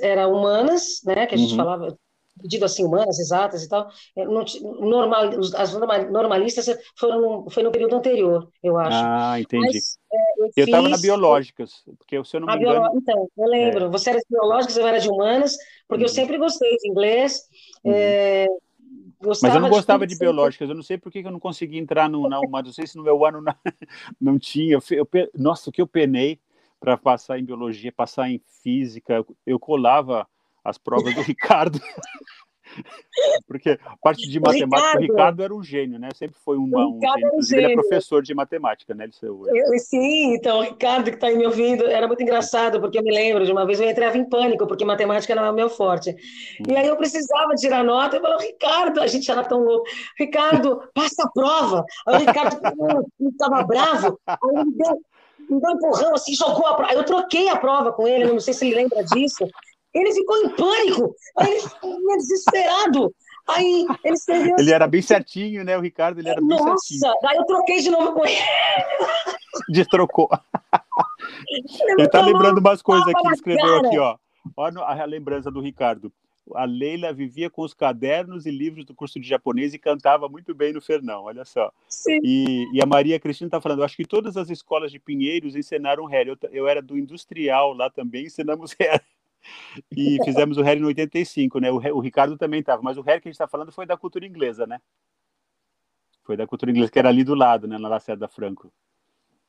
[0.00, 1.26] era humanas, né?
[1.26, 1.56] Que a gente uhum.
[1.56, 1.98] falava
[2.40, 4.44] pedido assim, humanas, exatas e tal, não,
[4.80, 5.72] normal, as
[6.10, 8.96] normalistas foram foi no período anterior, eu acho.
[8.96, 9.66] Ah, entendi.
[9.66, 12.80] Mas, é, eu estava na biológicas, porque se eu não me engano...
[12.80, 12.98] Biolo...
[12.98, 13.88] Então, eu lembro, é.
[13.88, 16.14] você era de biológicas, eu era de humanas, porque eu uhum.
[16.14, 17.42] sempre gostei de inglês,
[17.84, 17.92] uhum.
[17.92, 18.46] é,
[19.20, 21.78] Mas eu não gostava de, de biológicas, eu não sei por que eu não consegui
[21.78, 23.54] entrar no, na uma, não sei se no meu ano não,
[24.20, 24.74] não tinha.
[24.74, 26.40] Eu, eu, nossa, o que eu penei
[26.80, 30.26] para passar em biologia, passar em física, eu colava
[30.64, 31.80] as provas do Ricardo.
[33.46, 36.08] Porque a parte de matemática, o Ricardo, o Ricardo era um gênio, né?
[36.14, 37.00] Sempre foi uma, um
[37.42, 37.64] gênio.
[37.64, 39.04] Ele é professor de matemática, né?
[39.04, 42.98] Ele, eu, sim, então o Ricardo que está aí me ouvindo, era muito engraçado, porque
[42.98, 45.54] eu me lembro de uma vez eu entrava em pânico, porque matemática não é o
[45.54, 46.14] meu forte.
[46.68, 49.86] E aí eu precisava tirar nota, eu falei, Ricardo, a gente era tão louco.
[50.18, 51.84] Ricardo, passa a prova.
[52.06, 52.60] Aí o Ricardo
[53.20, 55.00] estava bravo, aí ele deu,
[55.50, 56.92] me deu um empurrão, assim, jogou a prova.
[56.92, 59.48] Aí eu troquei a prova com ele, não sei se ele lembra disso.
[59.98, 63.14] Ele ficou em pânico, aí ele ficou desesperado.
[63.48, 64.56] Aí ele escreveu.
[64.58, 65.76] Ele era bem certinho, né?
[65.76, 67.00] O Ricardo, ele era Nossa, bem certinho.
[67.00, 68.36] Nossa, daí eu troquei de novo com ele.
[69.72, 70.28] Destrocou.
[71.88, 74.16] Ele, está lembrando umas coisas aqui, ele escreveu aqui, ó.
[74.56, 76.12] Olha a lembrança do Ricardo.
[76.54, 80.54] A Leila vivia com os cadernos e livros do curso de japonês e cantava muito
[80.54, 81.70] bem no Fernão, olha só.
[82.22, 86.06] E, e, a Maria Cristina está falando, acho que todas as escolas de Pinheiros ensinaram
[86.06, 86.30] Harry.
[86.30, 89.02] Eu, eu era do industrial lá também, ensinamos Harry
[89.96, 91.70] e fizemos o Harry no 85, né?
[91.70, 93.96] O, o Ricardo também estava, mas o Harry que a gente está falando foi da
[93.96, 94.80] cultura inglesa, né?
[96.24, 97.78] Foi da cultura inglesa, que era ali do lado, né?
[97.78, 98.70] Na Lacerda Franco.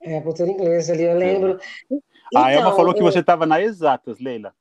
[0.02, 1.60] É, a cultura inglesa ali, eu lembro.
[1.86, 2.02] Então,
[2.44, 4.54] a Elma falou que você estava na Exatas, Leila.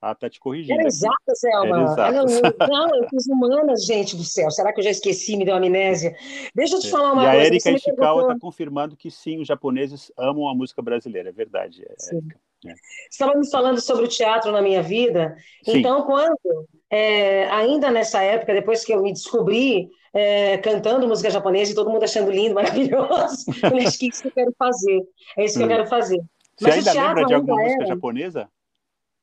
[0.00, 0.78] Ah, tá te corrigindo.
[0.78, 1.76] Era exatas, Elma.
[1.76, 2.68] Era exatas.
[2.68, 4.50] Não, eu fiz humanas, gente do céu.
[4.50, 6.14] Será que eu já esqueci, me deu amnésia?
[6.54, 7.38] Deixa eu te falar uma e coisa.
[7.38, 11.32] E a Erika Ishikawa está confirmando que sim, os japoneses amam a música brasileira, é
[11.32, 11.86] verdade.
[11.98, 12.18] Sim.
[12.18, 12.40] Erika.
[12.64, 12.72] É.
[13.10, 15.36] Estava me falando sobre o teatro na minha vida.
[15.64, 15.78] Sim.
[15.78, 16.38] Então, quando,
[16.90, 21.90] é, ainda nessa época, depois que eu me descobri é, cantando música japonesa e todo
[21.90, 25.02] mundo achando lindo, maravilhoso, eu acho que é isso que eu quero fazer.
[25.36, 25.66] É isso que hum.
[25.66, 26.20] eu quero fazer.
[26.58, 27.94] Você Mas ainda lembra de alguma música era...
[27.94, 28.48] japonesa?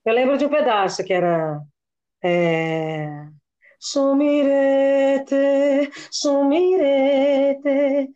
[0.06, 1.60] Eu lembro de um pedaço que era.
[2.24, 3.28] É...
[3.80, 5.36] Sumirete,
[6.10, 8.10] sumirete.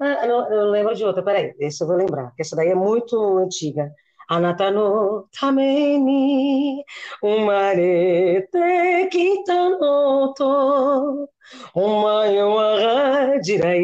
[0.00, 2.74] Ah, não, eu lembro de outra, peraí, esse eu vou lembrar, porque essa daí é
[2.74, 3.92] muito antiga.
[4.28, 6.84] あなたのために
[7.20, 11.28] 生まれてきたのと
[11.74, 13.80] お前は時代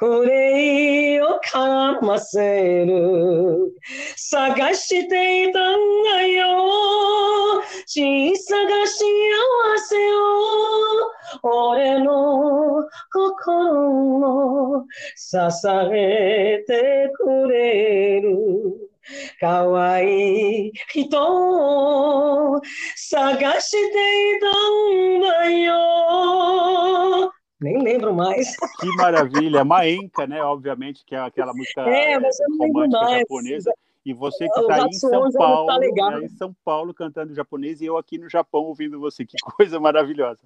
[0.00, 3.74] 憂いをかませる。
[4.16, 7.62] 探していたんだよ。
[7.84, 8.98] 小さが幸
[9.88, 11.17] せを。
[11.41, 15.37] 俺の心を支
[15.93, 18.89] えてくれる
[19.39, 22.61] 可愛い人を
[22.95, 24.47] 探していた
[25.09, 28.57] んだよ Nem lembro mais.
[28.81, 29.63] Que maravilha.
[29.63, 30.43] Maenka, né?
[30.43, 32.19] Obviamente, que é aquela música é,
[32.59, 33.73] romântica japonesa.
[34.08, 37.84] E você que está em São Paulo, tá né, em São Paulo cantando japonês e
[37.84, 39.22] eu aqui no Japão ouvindo você.
[39.22, 40.40] Que coisa maravilhosa.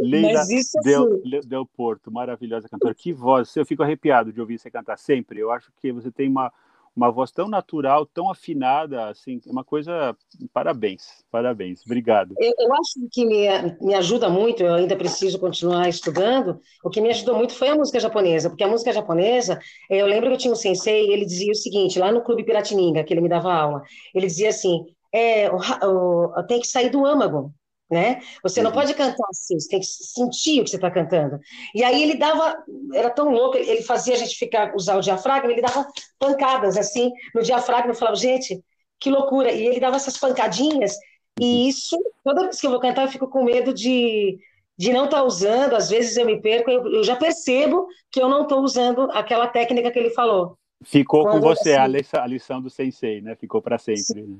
[0.00, 0.44] Leila
[0.84, 2.94] Del, Del Porto, maravilhosa cantora.
[2.94, 3.56] Que voz.
[3.56, 5.40] Eu fico arrepiado de ouvir você cantar sempre.
[5.40, 6.52] Eu acho que você tem uma
[6.98, 10.16] uma voz tão natural, tão afinada, assim, é uma coisa.
[10.52, 12.34] Parabéns, parabéns, obrigado.
[12.36, 13.46] Eu, eu, acho que me,
[13.80, 16.58] me ajuda muito, eu ainda preciso continuar estudando.
[16.84, 20.28] O que me ajudou muito foi a música japonesa, porque a música japonesa, eu lembro
[20.28, 23.20] que eu tinha um sensei, ele dizia o seguinte, lá no Clube Piratininga, que ele
[23.20, 23.82] me dava aula,
[24.12, 24.84] ele dizia assim:
[25.14, 27.54] é, o, o, tem que sair do âmago
[27.90, 28.20] né?
[28.42, 28.76] Você não uhum.
[28.76, 31.38] pode cantar assim, você tem que sentir o que você está cantando.
[31.74, 32.56] E aí ele dava,
[32.92, 35.86] era tão louco, ele fazia a gente ficar, usar o diafragma, ele dava
[36.18, 38.62] pancadas assim no diafragma, eu falava, gente,
[39.00, 39.50] que loucura.
[39.52, 40.96] E ele dava essas pancadinhas,
[41.40, 41.68] e uhum.
[41.68, 44.38] isso, toda vez que eu vou cantar, eu fico com medo de,
[44.76, 48.20] de não estar tá usando, às vezes eu me perco, eu, eu já percebo que
[48.20, 50.58] eu não estou usando aquela técnica que ele falou.
[50.84, 53.34] Ficou Quando, com você assim, a, lição, do sensei, né?
[53.34, 54.22] Ficou para sempre.
[54.22, 54.36] Né?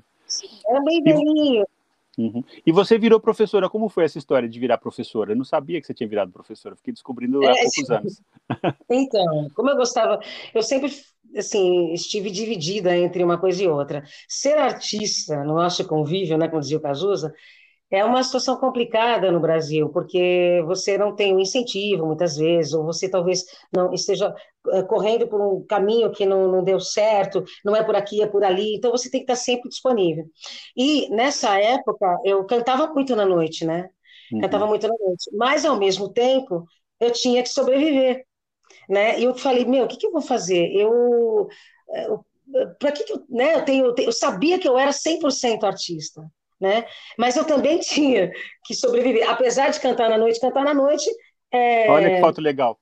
[0.69, 1.65] É bem velhinho.
[2.19, 2.43] Uhum.
[2.67, 3.71] E você virou professora.
[3.71, 5.33] Como foi essa história de virar professora?
[5.33, 6.75] Eu não sabia que você tinha virado professora.
[6.75, 8.23] Fiquei descobrindo há é, poucos anos.
[8.91, 10.19] Então, como eu gostava,
[10.55, 10.91] eu sempre
[11.37, 14.03] assim estive dividida entre uma coisa e outra.
[14.27, 17.33] Ser artista no nosso convívio, né, como dizia o Cazuza,
[17.91, 22.85] é uma situação complicada no Brasil, porque você não tem um incentivo muitas vezes, ou
[22.85, 24.35] você talvez não esteja
[24.73, 28.27] eh, correndo por um caminho que não, não deu certo, não é por aqui, é
[28.27, 30.27] por ali, então você tem que estar sempre disponível.
[30.77, 33.89] E nessa época eu cantava muito na noite, né?
[34.33, 34.41] Uhum.
[34.41, 36.67] Cantava muito na noite, mas ao mesmo tempo
[37.01, 38.25] eu tinha que sobreviver,
[38.89, 39.19] né?
[39.19, 40.71] E eu falei, meu, o que, que eu vou fazer?
[40.75, 41.49] Eu,
[42.07, 42.25] eu
[42.79, 43.55] para que, que eu, né?
[43.55, 46.23] Eu tenho, eu sabia que eu era 100% artista
[46.61, 46.87] né?
[47.17, 48.31] Mas eu também tinha
[48.65, 51.11] que sobreviver, apesar de cantar na noite, cantar na noite.
[51.53, 51.91] É...
[51.91, 52.79] Olha que foto legal.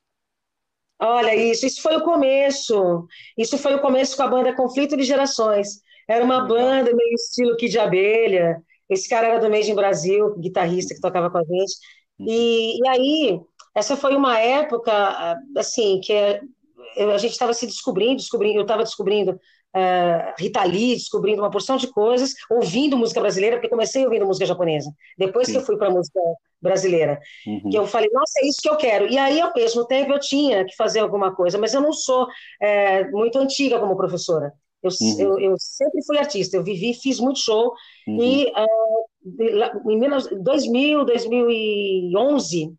[0.98, 3.06] Olha isso, isso foi o começo.
[3.36, 5.80] Isso foi o começo com a banda Conflito de Gerações.
[6.08, 6.48] Era uma legal.
[6.48, 8.62] banda meio estilo Kid de Abelha.
[8.88, 11.74] Esse cara era do Made in Brasil, guitarrista que tocava com a gente.
[12.18, 12.26] Uhum.
[12.28, 13.40] E, e aí,
[13.74, 19.38] essa foi uma época, assim, que a gente estava se descobrindo, descobrindo, eu estava descobrindo
[19.76, 24.46] uh, Rita Lee, descobrindo uma porção de coisas, ouvindo música brasileira, porque comecei ouvindo música
[24.46, 25.52] japonesa, depois Sim.
[25.52, 26.18] que eu fui para música
[26.60, 27.70] brasileira, uhum.
[27.70, 29.06] que eu falei, nossa, é isso que eu quero.
[29.06, 32.26] E aí, ao mesmo tempo, eu tinha que fazer alguma coisa, mas eu não sou
[32.60, 34.52] é, muito antiga como professora.
[34.82, 35.20] Eu, uhum.
[35.20, 37.72] eu, eu, sempre fui artista, eu vivi, fiz muito show,
[38.06, 38.22] uhum.
[38.22, 42.74] e uh, em 2000, 2011,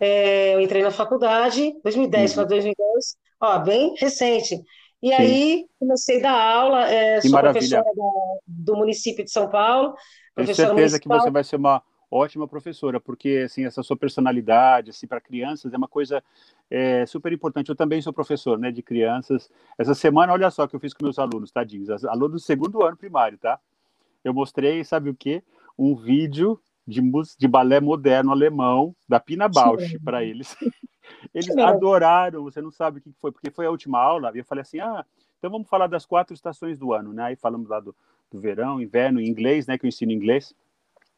[0.00, 4.62] é, eu entrei na faculdade, 2010 para 2010, ó, bem recente.
[5.02, 5.14] E Sim.
[5.14, 7.82] aí comecei a dar aula, é, sou maravilha.
[7.82, 9.94] professora da, do município de São Paulo.
[10.34, 11.18] Tenho certeza municipal.
[11.18, 15.72] que você vai ser uma ótima professora, porque assim essa sua personalidade assim para crianças
[15.72, 16.22] é uma coisa
[16.70, 17.68] é, super importante.
[17.68, 19.50] Eu também sou professor, né, de crianças.
[19.78, 22.96] Essa semana, olha só que eu fiz com meus alunos, tadinhos, alunos do segundo ano
[22.96, 23.58] primário, tá?
[24.24, 25.42] Eu mostrei, sabe o quê?
[25.78, 27.02] Um vídeo de,
[27.38, 30.56] de balé moderno alemão da Pina Bausch para eles.
[31.32, 34.44] Eles adoraram, você não sabe o que foi, porque foi a última aula, e eu
[34.44, 35.04] falei assim, ah,
[35.38, 37.24] então vamos falar das quatro estações do ano, né?
[37.24, 37.94] Aí falamos lá do,
[38.30, 40.54] do verão, inverno, inglês, né, que eu ensino inglês.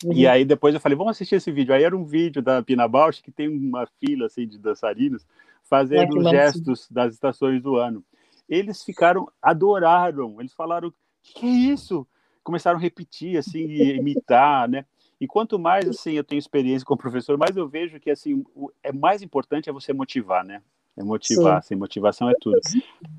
[0.04, 0.12] Uhum.
[0.12, 1.74] E aí depois eu falei, vamos assistir esse vídeo.
[1.74, 5.26] Aí era um vídeo da Pina Bausch, que tem uma fila, assim, de dançarinos,
[5.64, 8.04] fazendo os gestos das estações do ano.
[8.48, 12.06] Eles ficaram, adoraram, eles falaram, o que, que é isso?
[12.42, 14.84] Começaram a repetir, assim, imitar, né?
[15.20, 18.70] E quanto mais assim eu tenho experiência como professor, mais eu vejo que assim o
[18.82, 20.62] é mais importante é você motivar, né?
[20.96, 22.58] É motivar, sem motivação é tudo.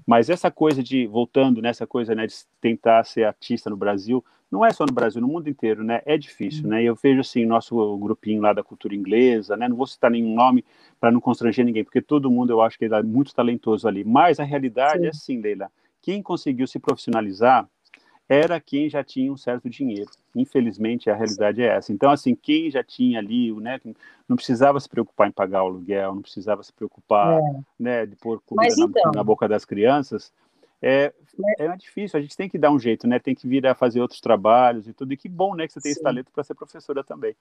[0.06, 4.66] Mas essa coisa de voltando nessa coisa, né, de tentar ser artista no Brasil, não
[4.66, 6.02] é só no Brasil, no mundo inteiro, né?
[6.06, 6.84] É difícil, né?
[6.84, 9.68] Eu vejo assim nosso grupinho lá da cultura inglesa, né?
[9.70, 10.66] Não vou citar nenhum nome
[11.00, 14.04] para não constranger ninguém, porque todo mundo eu acho que é muito talentoso ali.
[14.04, 15.06] Mas a realidade Sim.
[15.06, 15.72] é assim, Leila.
[16.02, 17.70] Quem conseguiu se profissionalizar
[18.30, 20.12] era quem já tinha um certo dinheiro.
[20.36, 21.92] Infelizmente, a realidade é essa.
[21.92, 23.82] Então, assim, quem já tinha ali, né,
[24.28, 27.42] não precisava se preocupar em pagar o aluguel, não precisava se preocupar, é.
[27.80, 29.12] né, de pôr comida na, então...
[29.15, 30.32] na, boca das crianças,
[30.80, 31.12] é,
[31.58, 34.00] é difícil, a gente tem que dar um jeito, né, tem que vir a fazer
[34.00, 35.98] outros trabalhos e tudo, e que bom, né, que você tem Sim.
[35.98, 37.36] esse talento para ser professora também.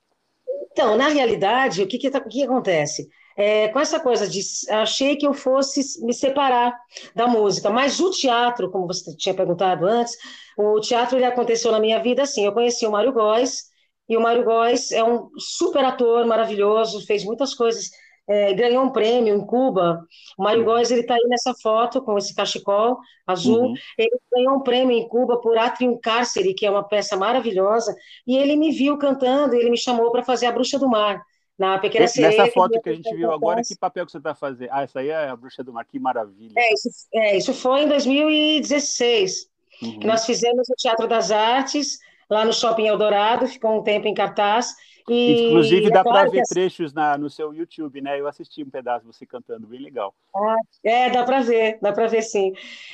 [0.72, 3.10] Então, na realidade, o que, que, que acontece?
[3.40, 6.76] É, com essa coisa de achei que eu fosse me separar
[7.14, 10.16] da música, mas o teatro, como você tinha perguntado antes,
[10.58, 12.44] o teatro ele aconteceu na minha vida assim.
[12.44, 13.68] Eu conheci o Mário Góes,
[14.08, 17.90] e o Mário Góes é um super ator maravilhoso, fez muitas coisas,
[18.28, 20.00] é, ganhou um prêmio em Cuba.
[20.36, 23.66] O Mário Góes ele está aí nessa foto com esse cachecol azul.
[23.68, 23.74] Uhum.
[23.96, 27.94] Ele ganhou um prêmio em Cuba por Atrium Cárcere, que é uma peça maravilhosa,
[28.26, 31.22] e ele me viu cantando, ele me chamou para fazer A Bruxa do Mar
[31.58, 32.38] na Pequena Sereia.
[32.38, 34.68] Nessa foto que, a gente viu agora, que papel que você está fazendo?
[34.70, 36.54] Ah, essa aí é a Bruxa do Mar, que maravilha.
[36.56, 39.50] É, isso, é, isso foi em 2016,
[39.82, 39.98] uhum.
[39.98, 41.98] que nós fizemos o Teatro das Artes,
[42.30, 44.74] lá no Shopping Eldorado, ficou um tempo em cartaz.
[45.10, 48.20] E, Inclusive, dá para ver trechos na, no seu YouTube, né?
[48.20, 50.14] Eu assisti um pedaço você cantando, bem legal.
[50.36, 52.52] Ah, é, dá para ver, dá para ver sim.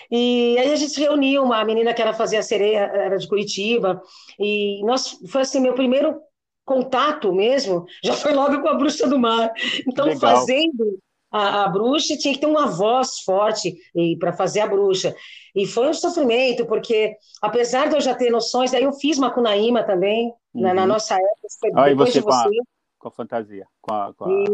[0.08, 4.00] E aí a gente reuniu uma menina que era fazia sereia, era de Curitiba,
[4.38, 6.20] e nós foi assim meu primeiro
[6.64, 9.52] contato mesmo, já foi logo com a bruxa do mar.
[9.86, 10.20] Então, Legal.
[10.20, 10.98] fazendo
[11.30, 13.76] a, a, bruxa, tinha que ter uma voz forte
[14.18, 15.14] para fazer a bruxa.
[15.54, 19.82] E foi um sofrimento, porque apesar de eu já ter noções, daí eu fiz Macunaíma
[19.82, 20.62] também, uhum.
[20.62, 20.88] na, na, uhum.
[20.88, 22.48] nossa época, foi depois você de você
[23.04, 24.44] com a fantasia, com a, com a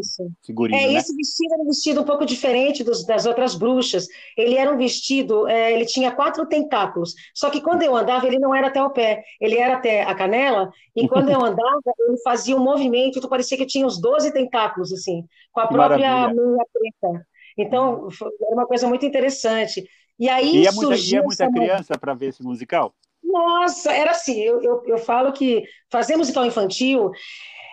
[0.45, 0.81] figurinha.
[0.81, 0.95] É, né?
[0.95, 4.09] esse vestido era um vestido um pouco diferente dos, das outras bruxas.
[4.37, 7.15] Ele era um vestido, é, ele tinha quatro tentáculos.
[7.33, 10.15] Só que quando eu andava, ele não era até o pé, ele era até a
[10.17, 10.73] canela.
[10.97, 14.93] E quando eu andava, ele fazia um movimento, então parecia que tinha uns 12 tentáculos,
[14.93, 17.27] assim, com a que própria meia preta.
[17.57, 18.09] Então,
[18.43, 19.85] era uma coisa muito interessante.
[20.19, 22.95] E aí e é muita, e é muita criança para ver esse musical?
[23.23, 27.13] Nossa, era assim, eu, eu, eu falo que fazer musical infantil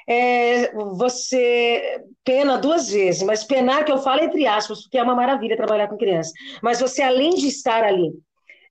[0.08, 5.16] é, você pena duas vezes, mas penar que eu falo entre aspas, porque é uma
[5.16, 6.32] maravilha trabalhar com criança.
[6.62, 8.14] Mas você, além de estar ali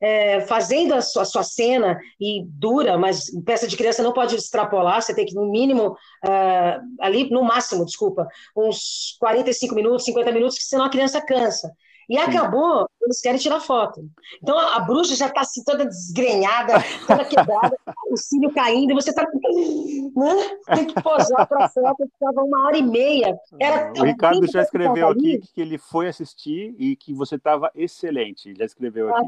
[0.00, 4.34] é, fazendo a sua, a sua, cena e dura, mas peça de criança não pode
[4.34, 10.32] extrapolar, você tem que, no mínimo, uh, ali, no máximo, desculpa, uns 45 minutos, 50
[10.32, 11.70] minutos, senão a criança cansa.
[12.08, 14.00] E acabou, eles querem tirar foto.
[14.40, 16.74] Então a, a bruxa já está assim, toda desgrenhada,
[17.06, 17.76] toda quebrada,
[18.10, 19.22] o cílio caindo, e você está.
[19.22, 20.58] Né?
[20.74, 23.36] Tem que posar para foto, ficava uma hora e meia.
[23.60, 28.54] Era o Ricardo já escreveu aqui que ele foi assistir e que você estava excelente.
[28.56, 29.26] Já escreveu aqui.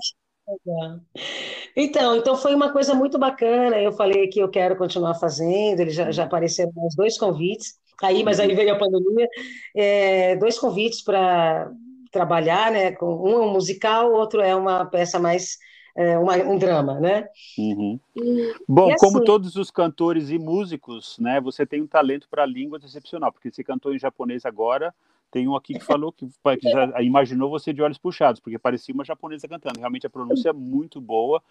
[1.77, 3.81] Então, então foi uma coisa muito bacana.
[3.81, 5.81] Eu falei que eu quero continuar fazendo.
[5.81, 7.75] Ele já, já apareceram mais dois convites.
[8.03, 9.29] Aí, mas aí veio a pandemia.
[9.77, 11.71] É, dois convites para
[12.11, 12.93] trabalhar, né?
[12.93, 15.59] Com um é um musical, o outro é uma peça mais
[15.99, 17.29] é, uma, um drama, né?
[17.59, 17.99] Uhum.
[18.15, 21.41] E, Bom, e assim, como todos os cantores e músicos, né?
[21.41, 24.95] Você tem um talento para línguas excepcional, porque você cantou em japonês agora.
[25.31, 28.95] Tem um aqui que falou que, que já imaginou você de olhos puxados, porque parecia
[28.95, 29.79] uma japonesa cantando.
[29.79, 31.43] Realmente a pronúncia é muito boa.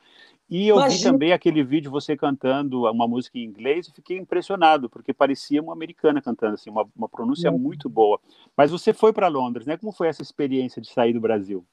[0.50, 0.98] E eu Imagina.
[0.98, 5.62] vi também aquele vídeo você cantando uma música em inglês e fiquei impressionado, porque parecia
[5.62, 8.20] uma americana cantando, assim, uma, uma pronúncia muito boa.
[8.56, 9.78] Mas você foi para Londres, né?
[9.78, 11.66] Como foi essa experiência de sair do Brasil?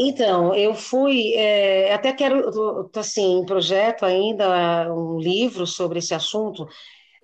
[0.00, 6.68] Então, eu fui, é, até quero, assim, em projeto ainda, um livro sobre esse assunto.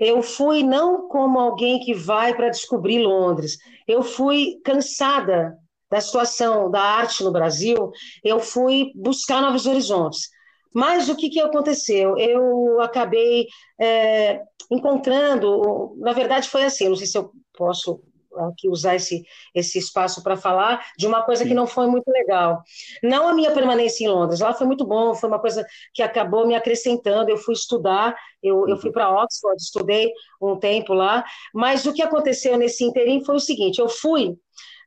[0.04, 3.56] Eu fui não como alguém que vai para descobrir Londres,
[3.88, 5.56] eu fui cansada
[5.90, 7.90] da situação da arte no Brasil,
[8.22, 10.28] eu fui buscar novos horizontes.
[10.74, 12.18] Mas o que, que aconteceu?
[12.18, 13.46] Eu acabei
[13.80, 18.02] é, encontrando, na verdade foi assim, não sei se eu posso
[18.48, 19.22] aqui usar esse,
[19.54, 21.50] esse espaço para falar de uma coisa Sim.
[21.50, 22.62] que não foi muito legal.
[23.02, 26.46] Não a minha permanência em Londres, lá foi muito bom, foi uma coisa que acabou
[26.46, 27.30] me acrescentando.
[27.30, 28.68] Eu fui estudar, eu, uhum.
[28.68, 28.94] eu fui uhum.
[28.94, 33.80] para Oxford, estudei um tempo lá, mas o que aconteceu nesse interim foi o seguinte:
[33.80, 34.36] eu fui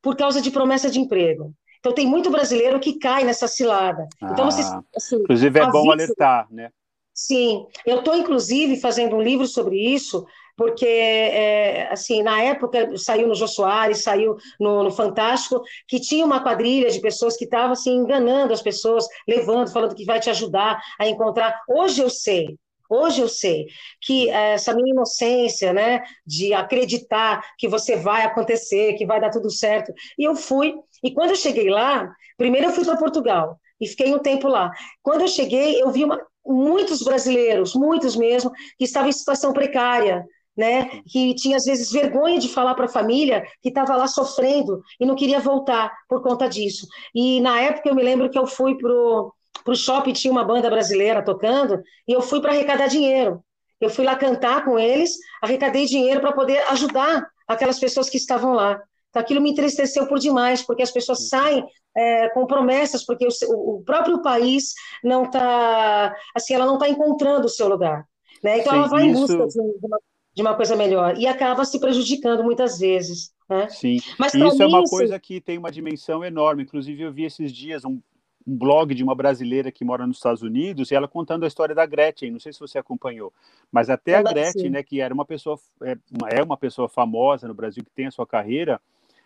[0.01, 1.53] por causa de promessa de emprego.
[1.79, 4.07] Então, tem muito brasileiro que cai nessa cilada.
[4.21, 6.69] Ah, então, vocês, assim, inclusive, é bom alertar, né?
[7.13, 10.25] Sim, eu estou, inclusive, fazendo um livro sobre isso,
[10.57, 16.25] porque, é, assim, na época saiu no Jô Soares, saiu no, no, Fantástico, que tinha
[16.25, 20.31] uma quadrilha de pessoas que estavam, assim, enganando as pessoas, levando, falando que vai te
[20.31, 21.61] ajudar a encontrar.
[21.69, 22.57] Hoje eu sei,
[22.89, 23.67] Hoje eu sei
[24.01, 29.51] que essa minha inocência, né, de acreditar que você vai acontecer, que vai dar tudo
[29.51, 30.73] certo, e eu fui.
[31.03, 34.71] E quando eu cheguei lá, primeiro eu fui para Portugal e fiquei um tempo lá.
[35.03, 40.25] Quando eu cheguei, eu vi uma, muitos brasileiros, muitos mesmo, que estavam em situação precária,
[40.57, 41.01] né?
[41.07, 45.05] Que tinha às vezes vergonha de falar para a família que estava lá sofrendo e
[45.05, 46.87] não queria voltar por conta disso.
[47.13, 50.69] E na época eu me lembro que eu fui pro pro shopping tinha uma banda
[50.69, 53.43] brasileira tocando e eu fui para arrecadar dinheiro.
[53.81, 58.53] Eu fui lá cantar com eles, arrecadei dinheiro para poder ajudar aquelas pessoas que estavam
[58.53, 58.81] lá.
[59.09, 61.65] Então, aquilo me entristeceu por demais, porque as pessoas saem
[61.95, 67.45] é, com promessas, porque o, o próprio país não está, assim, ela não está encontrando
[67.45, 68.05] o seu lugar.
[68.43, 68.59] Né?
[68.59, 69.33] Então, Sim, ela vai isso...
[69.33, 69.99] em busca de uma
[70.37, 73.33] de uma coisa melhor e acaba se prejudicando muitas vezes.
[73.49, 73.67] Né?
[73.69, 76.61] Sim, Mas isso mim, é uma coisa que tem uma dimensão enorme.
[76.61, 77.99] Inclusive, eu vi esses dias um,
[78.45, 81.73] um, blog de uma brasileira que mora nos Estados Unidos e ela contando a história
[81.73, 82.29] da Gretchen.
[82.29, 83.33] Não sei se você acompanhou,
[83.71, 87.47] mas até a Gretchen, né, que era uma pessoa é uma, é uma pessoa famosa
[87.47, 88.79] no Brasil que tem a sua carreira,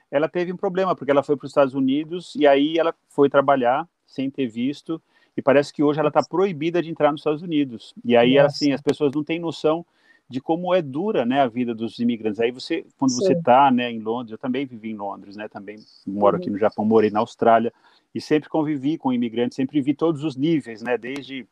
[0.10, 3.30] ela teve um problema porque ela foi para os Estados Unidos e aí ela foi
[3.30, 5.02] trabalhar sem ter visto
[5.36, 7.93] e parece que hoje ela está proibida de entrar nos Estados Unidos.
[8.06, 8.47] E aí, Nossa.
[8.47, 9.86] assim, as pessoas não têm noção
[10.31, 12.39] de como é dura, né, a vida dos imigrantes.
[12.39, 13.17] Aí você, quando Sim.
[13.17, 16.53] você está, né, em Londres, eu também vivi em Londres, né, também moro aqui uhum.
[16.53, 17.73] no Japão, morei na Austrália
[18.15, 21.45] e sempre convivi com imigrantes, sempre vi todos os níveis, né, desde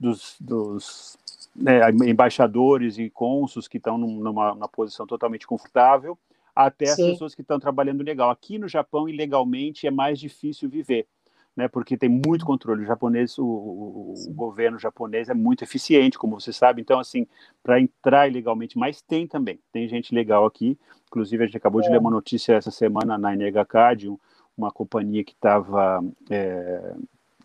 [0.00, 1.16] dos, dos
[1.54, 6.18] né, embaixadores e cônsuls que estão numa, numa posição totalmente confortável,
[6.56, 6.92] até Sim.
[6.92, 8.30] as pessoas que estão trabalhando legal.
[8.30, 11.06] Aqui no Japão, ilegalmente, é mais difícil viver
[11.56, 12.82] né, porque tem muito controle.
[12.82, 16.82] O japonês, o, o, o, governo japonês é muito eficiente, como você sabe.
[16.82, 17.26] Então, assim,
[17.62, 19.60] para entrar ilegalmente, mas tem também.
[19.72, 20.78] Tem gente legal aqui.
[21.06, 21.84] Inclusive, a gente acabou é.
[21.84, 24.18] de ler uma notícia essa semana na NHK de um,
[24.56, 26.94] uma companhia que estava é,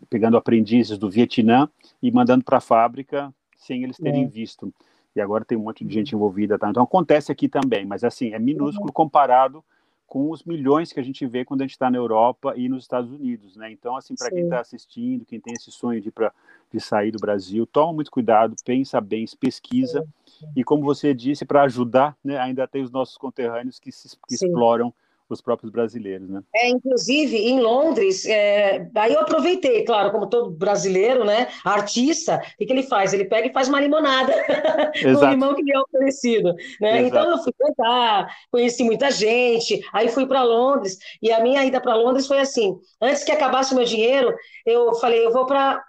[0.08, 1.68] pegando aprendizes do Vietnã
[2.02, 4.28] e mandando para a fábrica sem eles terem é.
[4.28, 4.72] visto.
[5.14, 6.58] E agora tem um monte de gente envolvida.
[6.58, 6.68] Tá?
[6.68, 8.92] Então, acontece aqui também, mas assim, é minúsculo uhum.
[8.92, 9.64] comparado
[10.10, 12.82] com os milhões que a gente vê quando a gente está na Europa e nos
[12.82, 13.70] Estados Unidos, né?
[13.70, 16.32] Então, assim, para quem está assistindo, quem tem esse sonho de, pra,
[16.68, 20.46] de sair do Brasil, toma muito cuidado, pensa bem, pesquisa, Sim.
[20.56, 24.34] e como você disse, para ajudar, né, ainda tem os nossos conterrâneos que, se, que
[24.34, 24.92] exploram
[25.34, 26.42] os próprios brasileiros, né?
[26.54, 32.58] É, inclusive, em Londres, é, aí eu aproveitei, claro, como todo brasileiro, né, artista, o
[32.58, 33.12] que, que ele faz?
[33.12, 34.32] Ele pega e faz uma limonada
[35.02, 37.02] com o limão que lhe é oferecido, né?
[37.02, 41.80] Então eu fui cantar, conheci muita gente, aí fui para Londres, e a minha ida
[41.80, 44.34] para Londres foi assim, antes que acabasse o meu dinheiro,
[44.66, 45.82] eu falei, eu vou para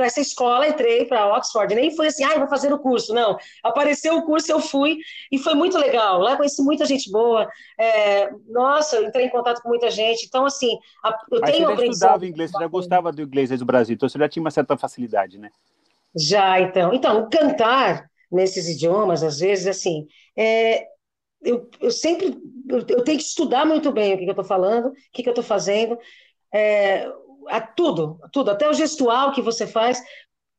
[0.00, 3.36] essa escola, entrei para Oxford, nem foi assim, ah, vou fazer o curso, não.
[3.62, 4.98] Apareceu o curso, eu fui,
[5.30, 6.20] e foi muito legal.
[6.20, 10.26] Lá conheci muita gente boa, é, nossa, eu entrei em contato com muita gente.
[10.26, 10.78] Então, assim,
[11.30, 13.94] eu Mas tenho você já estudava inglês, você já gostava do inglês desde o Brasil,
[13.94, 15.50] então você já tinha uma certa facilidade, né?
[16.16, 16.92] Já, então.
[16.92, 20.06] Então, cantar nesses idiomas, às vezes, assim,
[20.36, 20.86] é,
[21.42, 22.36] eu, eu sempre
[22.68, 25.22] eu, eu, tenho que estudar muito bem o que, que eu estou falando, o que,
[25.22, 25.98] que eu estou fazendo.
[26.52, 27.06] É,
[27.48, 30.02] a tudo, tudo, até o gestual que você faz,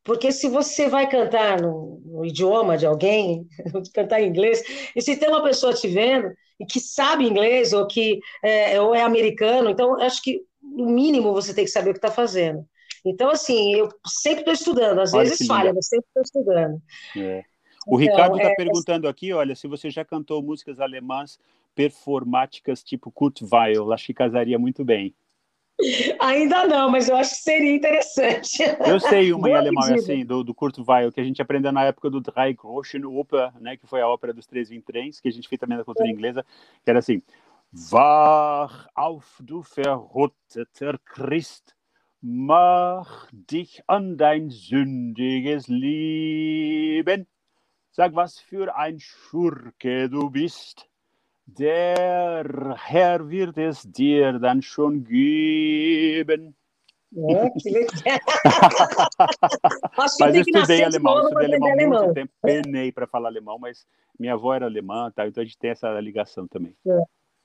[0.04, 3.48] porque se você vai cantar no, no idioma de alguém,
[3.94, 4.64] cantar em inglês,
[4.96, 8.96] e se tem uma pessoa te vendo e que sabe inglês ou que é, ou
[8.96, 12.66] é americano, então acho que no mínimo você tem que saber o que está fazendo.
[13.06, 16.82] Então, assim, eu sempre estou estudando, às olha vezes falha, mas sempre estou estudando.
[17.16, 17.44] É.
[17.88, 18.56] O então, Ricardo está é...
[18.56, 21.38] perguntando aqui, olha, se você já cantou músicas alemãs
[21.76, 25.14] performáticas tipo Kurt Weill, acho que casaria muito bem.
[26.22, 28.64] Ainda não, mas eu acho que seria interessante.
[28.88, 31.84] Eu sei uma em alemão, assim, do, do Kurt Weill, que a gente aprendeu na
[31.84, 35.32] época do Drei Groschen Oper, né, que foi a ópera dos Três Vintrens, que a
[35.32, 36.12] gente fez também na cultura é.
[36.12, 36.46] inglesa,
[36.84, 37.22] que era assim,
[37.92, 41.76] Wach auf, du verrotteter Christ,
[42.22, 47.28] mach dich an dein sündiges Leben.
[47.92, 50.90] Sag, was für ein Schurke du bist.
[51.48, 56.56] Der Herr wird es dir dann schon geben.
[57.16, 58.20] É, que legal.
[59.98, 62.14] mas eu estudei alemão, eu estudei alemão há muito alemão.
[62.14, 63.86] tempo, penei para falar alemão, mas
[64.20, 65.26] minha avó era alemã, tá?
[65.26, 66.76] então a gente tem essa ligação também.
[66.86, 67.02] É.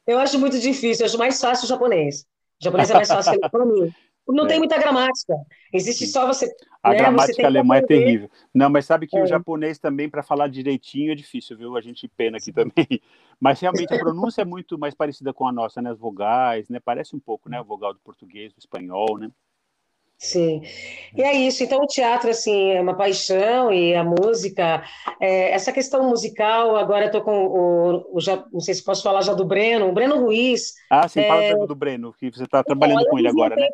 [0.07, 2.27] Eu acho muito difícil, eu acho mais fácil o japonês.
[2.61, 3.93] O japonês é mais fácil que para mim.
[4.33, 4.49] Não é.
[4.49, 5.35] tem muita gramática.
[5.73, 6.51] Existe só você.
[6.83, 8.31] A né, gramática alemã é terrível.
[8.55, 9.23] Não, mas sabe que é.
[9.23, 11.77] o japonês também, para falar direitinho, é difícil, viu?
[11.77, 12.73] A gente pena aqui também.
[13.41, 15.91] Mas realmente a pronúncia é muito mais parecida com a nossa, né?
[15.91, 16.79] As vogais, né?
[16.79, 17.59] Parece um pouco, né?
[17.59, 19.31] O vogal do português, do espanhol, né?
[20.21, 20.61] Sim,
[21.17, 21.65] e é isso.
[21.65, 24.85] Então, o teatro, assim, é uma paixão e a música,
[25.19, 29.03] é, essa questão musical, agora eu tô com o, o, já, não sei se posso
[29.03, 30.75] falar já do Breno, o Breno Ruiz.
[30.91, 33.67] Ah, sim, é, fala do Breno, que você está trabalhando com ele agora, né?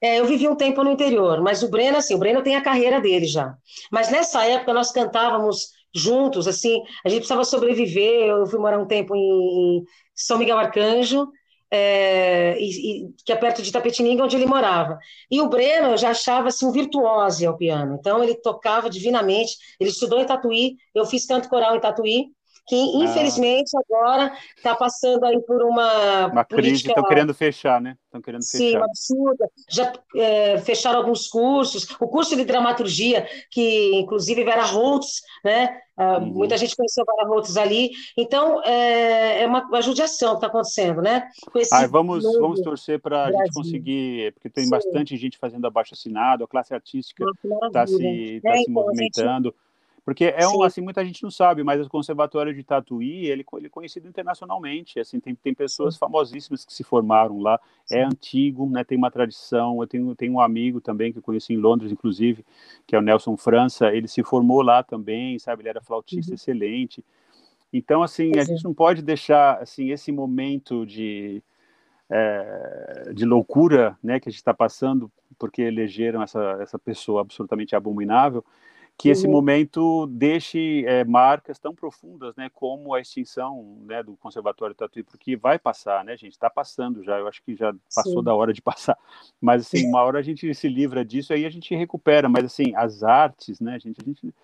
[0.00, 2.62] É, eu vivi um tempo no interior, mas o Breno, assim, o Breno tem a
[2.62, 3.54] carreira dele já.
[3.90, 8.28] Mas nessa época nós cantávamos juntos, assim, a gente precisava sobreviver.
[8.28, 9.82] Eu fui morar um tempo em
[10.14, 11.28] São Miguel Arcanjo,
[11.70, 14.98] é, e, e, que é perto de Tapetininga, onde ele morava.
[15.30, 19.56] E o Breno já achava assim, um virtuose ao piano, então ele tocava divinamente.
[19.78, 22.26] Ele estudou em Tatuí, eu fiz canto coral em Tatuí,
[22.68, 23.04] que ah.
[23.04, 23.80] infelizmente ah.
[23.88, 27.96] agora está passando aí por uma, uma crise, estão querendo fechar, né?
[28.04, 28.58] Estão querendo fechar.
[28.58, 29.50] Sim, absurda.
[29.68, 31.88] Já é, fecharam alguns cursos.
[32.00, 35.80] O curso de dramaturgia, que inclusive Vera Holtz, né?
[35.98, 36.26] Uh, uhum.
[36.26, 37.90] Muita gente conheceu Vera Holtz ali.
[38.16, 41.28] Então, é, é uma, uma judiação que está acontecendo, né?
[41.72, 44.70] Ah, vamos, vamos torcer para a gente conseguir, porque tem Sim.
[44.70, 47.24] bastante gente fazendo abaixo assinado, a classe artística
[47.66, 49.48] está se, tá é, se então, movimentando.
[49.48, 49.67] Gente
[50.08, 53.66] porque é um, assim, muita gente não sabe, mas o Conservatório de Tatuí, ele, ele
[53.66, 56.00] é conhecido internacionalmente, assim, tem, tem pessoas Sim.
[56.00, 57.60] famosíssimas que se formaram lá,
[57.92, 58.00] é Sim.
[58.00, 61.52] é antigo, né, tem uma tradição, eu tenho, tenho um amigo também que eu conheci
[61.52, 62.42] em Londres, inclusive,
[62.86, 66.36] que é o Nelson França, ele se formou lá também, sabe, ele era flautista uhum.
[66.36, 67.04] excelente,
[67.70, 71.42] então, assim, a gente não pode deixar, assim, esse momento de,
[72.08, 77.76] é, de loucura, né, que a gente está passando, porque elegeram essa, essa pessoa absolutamente
[77.76, 78.42] abominável,
[78.98, 79.32] que esse uhum.
[79.32, 85.36] momento deixe é, marcas tão profundas, né, como a extinção, né, do Conservatório Tatuí, porque
[85.36, 88.24] vai passar, né, gente, está passando já, eu acho que já passou Sim.
[88.24, 88.98] da hora de passar,
[89.40, 92.74] mas assim, uma hora a gente se livra disso, aí a gente recupera, mas assim,
[92.74, 94.34] as artes, né, gente, a gente,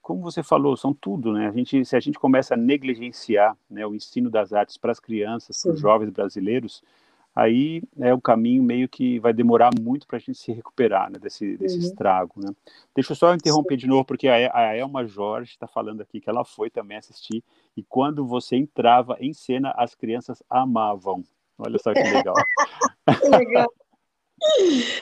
[0.00, 3.86] como você falou, são tudo, né, a gente, se a gente começa a negligenciar, né,
[3.86, 6.82] o ensino das artes para as crianças, para os jovens brasileiros,
[7.34, 11.18] aí é o caminho meio que vai demorar muito para a gente se recuperar né,
[11.18, 11.82] desse, desse uhum.
[11.82, 12.40] estrago.
[12.40, 12.52] Né?
[12.94, 13.80] Deixa eu só interromper Sim.
[13.80, 17.42] de novo, porque a, a Elma Jorge está falando aqui que ela foi também assistir,
[17.76, 21.24] e quando você entrava em cena, as crianças amavam.
[21.58, 22.34] Olha só que legal.
[23.20, 23.68] que legal.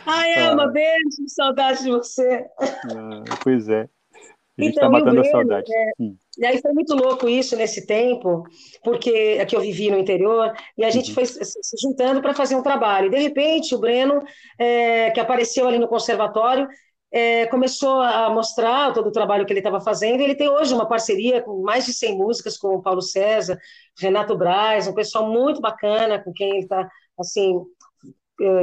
[0.05, 0.69] Ai, Elma, ah.
[0.69, 2.47] beijo, saudade de você.
[2.61, 3.89] Ah, pois é.
[4.59, 5.73] A gente está então, matando a saudade.
[5.73, 6.17] É, hum.
[6.39, 8.45] E aí foi muito louco isso nesse tempo,
[8.85, 11.15] porque aqui eu vivi no interior, e a gente uhum.
[11.15, 13.09] foi se juntando para fazer um trabalho.
[13.09, 14.23] E de repente o Breno,
[14.59, 16.69] é, que apareceu ali no conservatório,
[17.11, 20.21] é, começou a mostrar todo o trabalho que ele estava fazendo.
[20.21, 23.59] Ele tem hoje uma parceria com mais de 100 músicas com o Paulo César,
[23.99, 27.61] Renato Braz, um pessoal muito bacana com quem ele está assim é,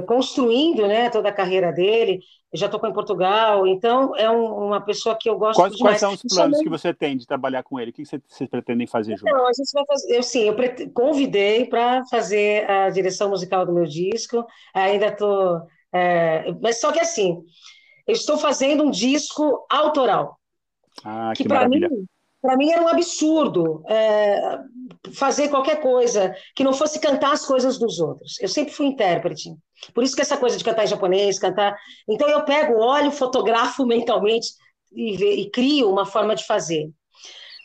[0.07, 2.19] construindo, né, toda a carreira dele
[2.53, 5.99] já tocou em Portugal, então é um, uma pessoa que eu gosto quais, demais.
[5.99, 7.91] Quais são os planos que você tem de trabalhar com ele?
[7.91, 9.45] O que vocês, vocês pretendem fazer então, junto?
[9.45, 10.55] a gente vai fazer, eu sim, eu
[10.93, 15.61] convidei para fazer a direção musical do meu disco, ainda estou,
[15.93, 17.43] é, mas só que assim,
[18.07, 20.39] eu estou fazendo um disco autoral,
[21.03, 21.81] ah, que, que para mim
[22.41, 24.59] para mim era um absurdo é,
[25.13, 28.39] fazer qualquer coisa que não fosse cantar as coisas dos outros.
[28.41, 29.49] Eu sempre fui intérprete.
[29.93, 31.75] Por isso que essa coisa de cantar em japonês, cantar.
[32.07, 34.47] Então eu pego, olho, fotografo mentalmente
[34.93, 36.89] e, e crio uma forma de fazer.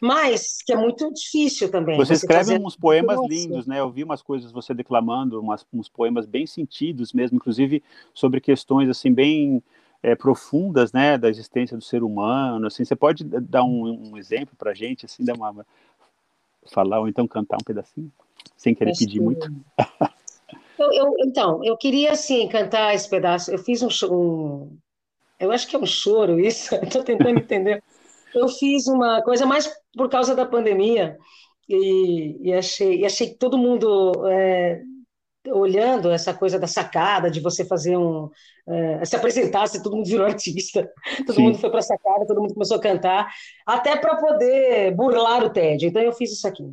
[0.00, 1.96] mas que é muito difícil também.
[1.96, 3.80] Você, você escreve uns poemas lindos, né?
[3.80, 7.82] Eu vi umas coisas você declamando, umas, uns poemas bem sentidos mesmo, inclusive
[8.14, 9.62] sobre questões assim bem
[10.02, 12.66] é, profundas, né, da existência do ser humano.
[12.66, 15.66] Assim, você pode dar um, um exemplo para a gente, assim, dar uma
[16.66, 18.12] falar ou então cantar um pedacinho,
[18.56, 19.24] sem querer Acho pedir que...
[19.24, 19.46] muito.
[20.78, 23.50] eu, eu, então, eu queria assim cantar esse pedaço.
[23.50, 24.78] Eu fiz um, um
[25.38, 26.74] eu acho que é um choro isso.
[26.84, 27.82] Estou tentando entender.
[28.34, 31.18] Eu fiz uma coisa mais por causa da pandemia
[31.68, 34.82] e, e achei, e achei que todo mundo é,
[35.48, 38.28] olhando essa coisa da sacada, de você fazer um.
[38.68, 40.88] É, se apresentasse, todo mundo virou artista,
[41.26, 41.42] todo Sim.
[41.42, 43.28] mundo foi para a sacada, todo mundo começou a cantar,
[43.66, 45.86] até para poder burlar o TED.
[45.86, 46.64] Então eu fiz isso aqui.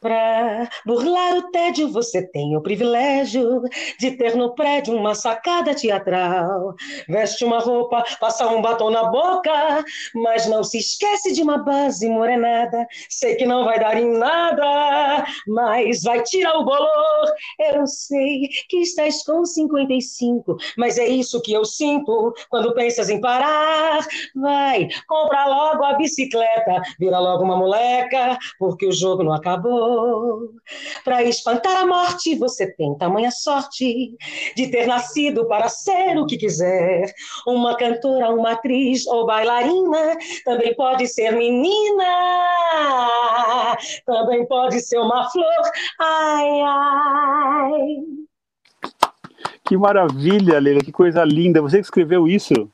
[0.00, 3.60] Para burlar o tédio, você tem o privilégio
[3.98, 6.74] de ter no prédio uma sacada teatral.
[7.06, 9.84] Veste uma roupa, passa um batom na boca,
[10.14, 12.86] mas não se esquece de uma base morenada.
[13.10, 17.34] Sei que não vai dar em nada, mas vai tirar o bolor.
[17.58, 23.20] Eu sei que estás com 55, mas é isso que eu sinto quando pensas em
[23.20, 24.00] parar.
[24.34, 29.89] Vai, compra logo a bicicleta, vira logo uma moleca, porque o jogo não acabou.
[31.04, 34.16] Para espantar a morte, você tem tamanha sorte
[34.56, 37.12] de ter nascido para ser o que quiser.
[37.46, 42.04] Uma cantora, uma atriz ou bailarina, também pode ser menina,
[44.06, 45.70] também pode ser uma flor.
[46.00, 47.72] Ai, ai.
[49.64, 51.62] Que maravilha, Leila, que coisa linda.
[51.62, 52.68] Você que escreveu isso?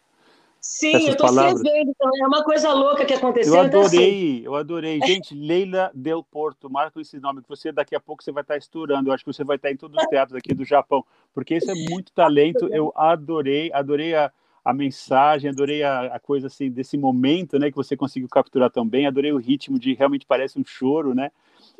[0.68, 3.54] Sim, eu estou escrevendo, então é uma coisa louca que aconteceu.
[3.54, 4.42] Eu adorei, então, assim...
[4.44, 5.00] eu adorei.
[5.06, 8.56] Gente, Leila Del Porto, marca esse nome, que você daqui a pouco você vai estar
[8.56, 9.08] estourando.
[9.08, 11.70] Eu acho que você vai estar em todos os teatros aqui do Japão, porque esse
[11.70, 12.68] é muito talento.
[12.72, 14.32] Eu adorei, adorei a,
[14.64, 18.86] a mensagem, adorei a, a, coisa assim desse momento, né, que você conseguiu capturar tão
[18.86, 19.06] bem.
[19.06, 21.30] Adorei o ritmo de realmente parece um choro, né?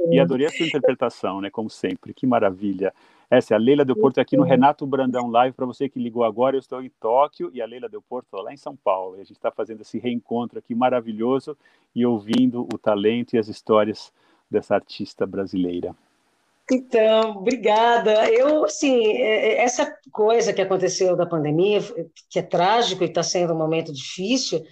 [0.09, 2.15] E adorei a sua interpretação, né, como sempre.
[2.15, 2.95] Que maravilha.
[3.31, 5.57] Essa é a Leila Del Porto aqui no Renato Brandão Live.
[5.57, 8.53] Para você que ligou agora, eu estou em Tóquio e a Leila Del Porto lá
[8.53, 9.17] em São Paulo.
[9.17, 11.57] E a gente está fazendo esse reencontro aqui maravilhoso
[11.95, 14.13] e ouvindo o talento e as histórias
[14.49, 15.95] dessa artista brasileira.
[16.71, 18.29] Então, obrigada.
[18.31, 21.81] Eu, assim, é, é, essa coisa que aconteceu da pandemia,
[22.29, 24.65] que é trágico e está sendo um momento difícil,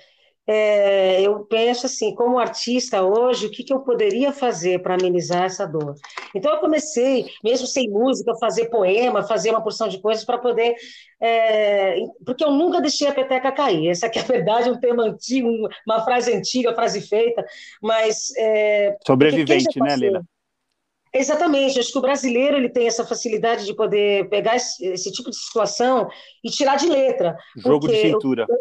[0.47, 5.45] é, eu penso assim, como artista hoje, o que, que eu poderia fazer para amenizar
[5.45, 5.95] essa dor?
[6.35, 10.75] Então eu comecei, mesmo sem música, fazer poema, fazer uma porção de coisas para poder,
[11.21, 13.89] é, porque eu nunca deixei a peteca cair.
[13.89, 15.49] Essa aqui é a verdade, um tema antigo,
[15.87, 17.45] uma frase antiga, frase feita,
[17.83, 20.23] mas é, sobrevivente, né, Leila?
[21.17, 25.31] Exatamente, acho que o brasileiro ele tem essa facilidade de poder pegar esse, esse tipo
[25.31, 26.09] de situação
[26.43, 27.37] e tirar de letra.
[27.57, 28.45] Jogo de cintura.
[28.49, 28.59] Eu,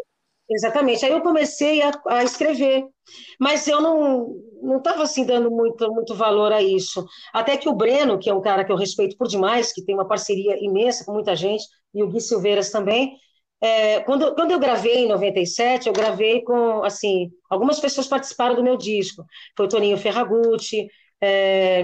[0.50, 1.04] Exatamente.
[1.04, 2.84] Aí eu comecei a, a escrever,
[3.40, 4.28] mas eu não
[4.62, 7.04] não estava assim dando muito muito valor a isso.
[7.32, 9.94] Até que o Breno, que é um cara que eu respeito por demais, que tem
[9.94, 11.64] uma parceria imensa com muita gente,
[11.94, 13.16] e o Gui Silveiras também.
[13.60, 18.62] É, quando, quando eu gravei em 97, eu gravei com, assim, algumas pessoas participaram do
[18.62, 19.24] meu disco.
[19.56, 20.86] Foi o Toninho Ferragutti,
[21.22, 21.82] é,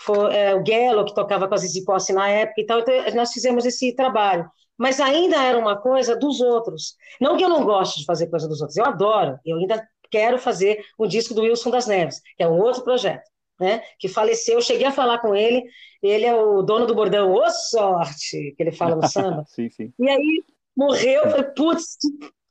[0.00, 2.80] foi é, o Guelo, que tocava com a Zizi Posse na época e tal.
[2.80, 4.46] Então, nós fizemos esse trabalho
[4.78, 6.96] mas ainda era uma coisa dos outros.
[7.20, 10.38] Não que eu não goste de fazer coisa dos outros, eu adoro, eu ainda quero
[10.38, 13.82] fazer um disco do Wilson das Neves, que é um outro projeto, né?
[13.98, 15.64] Que faleceu, eu cheguei a falar com ele,
[16.02, 19.44] ele é o dono do bordão, ô sorte, que ele fala no samba.
[19.48, 19.92] sim, sim.
[19.98, 20.44] E aí
[20.76, 21.96] morreu, falei, putz,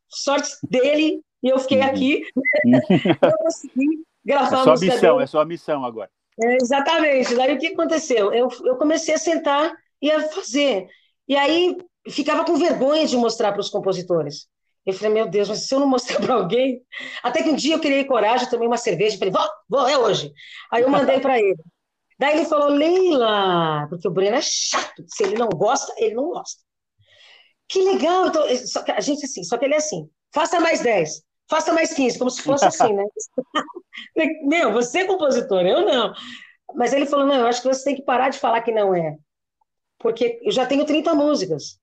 [0.09, 1.85] sorte dele, e eu fiquei uhum.
[1.85, 2.23] aqui,
[3.21, 5.23] eu consegui gravar é sua missão, dele.
[5.23, 6.09] é sua missão agora.
[6.41, 7.35] É, exatamente.
[7.35, 8.33] Daí o que aconteceu?
[8.33, 9.71] Eu, eu comecei a sentar
[10.01, 10.87] e a fazer.
[11.27, 11.77] E aí
[12.09, 14.47] ficava com vergonha de mostrar para os compositores.
[14.85, 16.81] Eu falei, meu Deus, mas se eu não mostrar para alguém.
[17.21, 20.31] Até que um dia eu criei coragem, tomei uma cerveja falei, vou, vou, é hoje.
[20.71, 21.57] Aí eu mandei para ele.
[22.19, 26.29] Daí ele falou, Leila, porque o Breno é chato, se ele não gosta, ele não
[26.29, 26.61] gosta.
[27.67, 30.81] Que legal, então, só que a gente assim, só que ele é assim, faça mais
[30.81, 33.03] 10, faça mais 15, como se fosse assim, né?
[34.45, 36.13] meu, você é compositor, eu não.
[36.75, 38.93] Mas ele falou, não, eu acho que você tem que parar de falar que não
[38.93, 39.17] é.
[39.97, 41.79] Porque eu já tenho 30 músicas.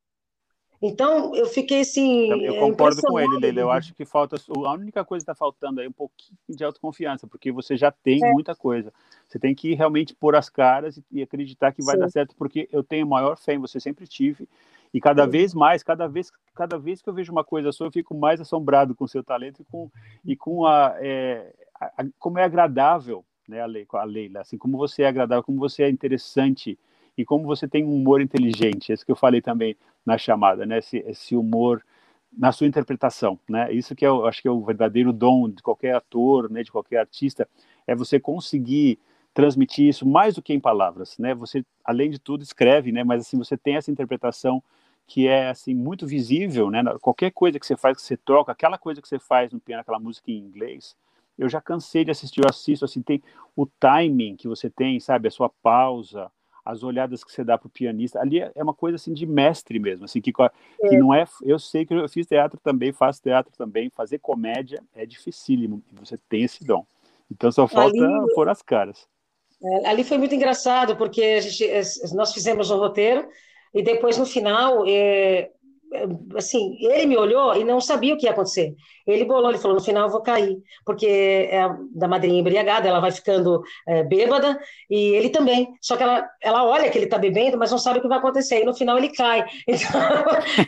[0.82, 2.30] Então, eu fiquei assim.
[2.42, 3.60] Eu é, concordo com ele, Leila.
[3.60, 4.36] Eu acho que falta.
[4.48, 7.90] A única coisa que está faltando aí é um pouquinho de autoconfiança, porque você já
[7.90, 8.32] tem é.
[8.32, 8.90] muita coisa.
[9.28, 12.00] Você tem que realmente pôr as caras e, acreditar que vai Sim.
[12.00, 14.48] dar certo, porque eu tenho maior fé em você, sempre tive.
[14.92, 15.30] E cada Sim.
[15.30, 18.40] vez mais, cada vez, cada vez que eu vejo uma coisa sua, eu fico mais
[18.40, 19.90] assombrado com o seu talento e com,
[20.24, 25.08] e com a, é, a, como é agradável, né, a, Leila, assim, como você é
[25.08, 26.78] agradável, como você é interessante
[27.20, 30.78] e como você tem um humor inteligente, esse que eu falei também na chamada, né?
[30.78, 31.84] Esse, esse humor
[32.32, 33.72] na sua interpretação, né?
[33.72, 36.62] Isso que eu acho que é o verdadeiro dom de qualquer ator, né?
[36.62, 37.48] De qualquer artista
[37.86, 38.98] é você conseguir
[39.34, 41.34] transmitir isso mais do que em palavras, né?
[41.34, 43.04] Você, além de tudo, escreve, né?
[43.04, 44.62] Mas assim, você tem essa interpretação
[45.06, 46.82] que é assim muito visível, né?
[47.00, 49.82] Qualquer coisa que você faz, que você toca, aquela coisa que você faz no piano,
[49.82, 50.96] aquela música em inglês,
[51.36, 53.22] eu já cansei de assistir, eu assisto, assim, tem
[53.56, 55.28] o timing que você tem, sabe?
[55.28, 56.30] A sua pausa,
[56.70, 58.20] as olhadas que você dá para o pianista.
[58.20, 60.98] Ali é, é uma coisa assim de mestre mesmo, assim que, que é.
[60.98, 61.24] não é.
[61.42, 65.94] Eu sei que eu fiz teatro também, faço teatro também, fazer comédia é dificílimo e
[65.98, 66.84] você tem esse dom.
[67.30, 69.06] Então só falta ali, pôr as caras.
[69.62, 71.68] É, ali foi muito engraçado porque gente,
[72.14, 73.28] nós fizemos um roteiro
[73.74, 75.50] e depois no final é,
[76.36, 78.74] assim, ele me olhou e não sabia o que ia acontecer.
[79.07, 81.07] Ele bolou, ele falou, no final eu vou cair, porque
[81.51, 85.68] é da madrinha embriagada, ela vai ficando é, bêbada, e ele também.
[85.80, 88.18] Só que ela, ela olha que ele está bebendo, mas não sabe o que vai
[88.18, 89.45] acontecer, e no final ele cai.
[89.66, 90.01] Então,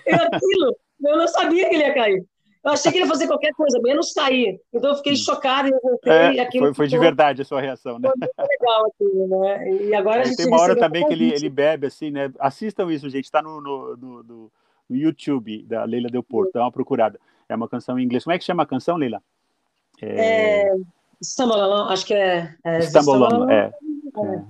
[0.06, 2.24] eu, aquilo, eu não sabia que ele ia cair.
[2.64, 4.60] Eu achei que ele ia fazer qualquer coisa, menos cair.
[4.72, 6.12] Então eu fiquei chocada e eu voltei.
[6.12, 8.08] É, aquilo foi, foi de verdade a sua reação, né?
[8.08, 9.72] Foi muito legal aquilo, né?
[9.82, 12.32] E agora a gente Tem uma hora também que ele, ele bebe, assim, né?
[12.38, 13.24] Assistam isso, gente.
[13.24, 14.52] Está no, no, no no
[14.96, 17.18] YouTube da Leila Del Porto, dá uma procurada.
[17.48, 18.24] É uma canção em inglês.
[18.24, 19.22] Como é que chama a canção, Leila?
[20.00, 20.68] É...
[20.68, 20.74] é...
[21.88, 22.54] acho que é.
[22.64, 23.66] é Stambolon, é.
[23.66, 23.72] é.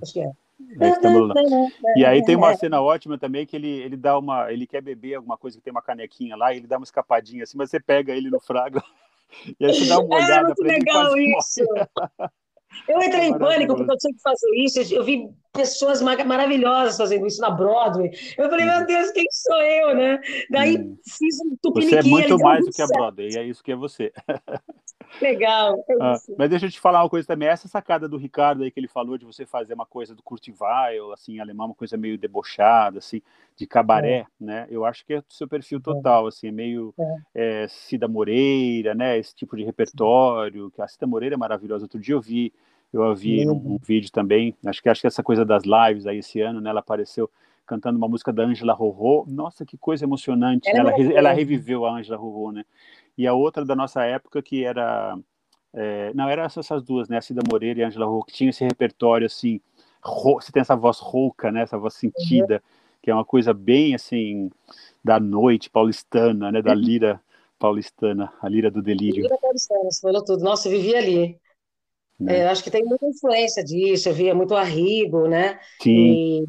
[0.01, 0.31] Acho que é.
[0.79, 4.51] É, e aí tem uma cena ótima também que ele, ele dá uma.
[4.51, 7.43] Ele quer beber alguma coisa que tem uma canequinha lá, e ele dá uma escapadinha
[7.43, 8.81] assim, mas você pega ele no frago
[9.59, 11.61] e aí você dá uma olhada é muito legal isso.
[12.87, 14.95] Eu entrei em pânico porque eu tinha que fazer isso.
[14.95, 18.11] Eu vi pessoas maravilhosas fazendo isso na Broadway.
[18.37, 20.19] Eu falei, meu Deus, quem sou eu, né?
[20.49, 20.97] Daí hum.
[21.07, 22.01] fiz um tupiniquim.
[22.01, 24.11] Você é muito mais do que a Broadway, e é isso que é você.
[25.21, 25.83] Legal.
[25.87, 27.47] É ah, mas deixa eu te falar uma coisa também.
[27.47, 30.47] Essa sacada do Ricardo aí que ele falou de você fazer uma coisa do Kurt
[30.59, 33.21] Weill, assim, alemão, uma coisa meio debochada, assim,
[33.55, 34.25] de cabaré, é.
[34.39, 34.67] né?
[34.71, 35.81] Eu acho que é do seu perfil é.
[35.81, 36.29] total, é.
[36.29, 36.95] assim, é meio
[37.35, 37.67] é.
[37.67, 39.17] Cida Moreira, né?
[39.19, 40.71] Esse tipo de repertório.
[40.71, 41.85] Que a Cida Moreira é maravilhosa.
[41.85, 42.51] Outro dia eu vi
[42.93, 46.05] eu a vi num um vídeo também, acho que acho que essa coisa das lives
[46.05, 47.29] aí esse ano, né, ela apareceu
[47.65, 49.25] cantando uma música da Angela Rorô.
[49.27, 50.69] Nossa, que coisa emocionante.
[50.69, 50.95] Ela, né?
[50.99, 52.65] ela, ela, reviveu a Angela Rorô, né?
[53.17, 55.17] E a outra da nossa época que era
[55.73, 57.17] é, não, eram essas duas, né?
[57.17, 59.59] A Cida Moreira e a Angela Rorô, que tinha esse repertório assim,
[60.03, 60.35] ro...
[60.35, 61.61] você tem essa voz rouca, né?
[61.63, 62.97] Essa voz sentida, uhum.
[63.01, 64.51] que é uma coisa bem assim
[65.03, 66.61] da noite paulistana, né?
[66.61, 66.77] Da uhum.
[66.77, 67.21] lira
[67.57, 69.23] paulistana, a lira do delírio.
[69.23, 70.43] Lira paulistana, você falou tudo.
[70.43, 71.42] Nossa, eu vivi ali.
[72.19, 72.39] Né?
[72.39, 75.59] É, acho que tem muita influência disso, eu via muito Arrigo, né?
[75.81, 76.43] Sim.
[76.43, 76.45] E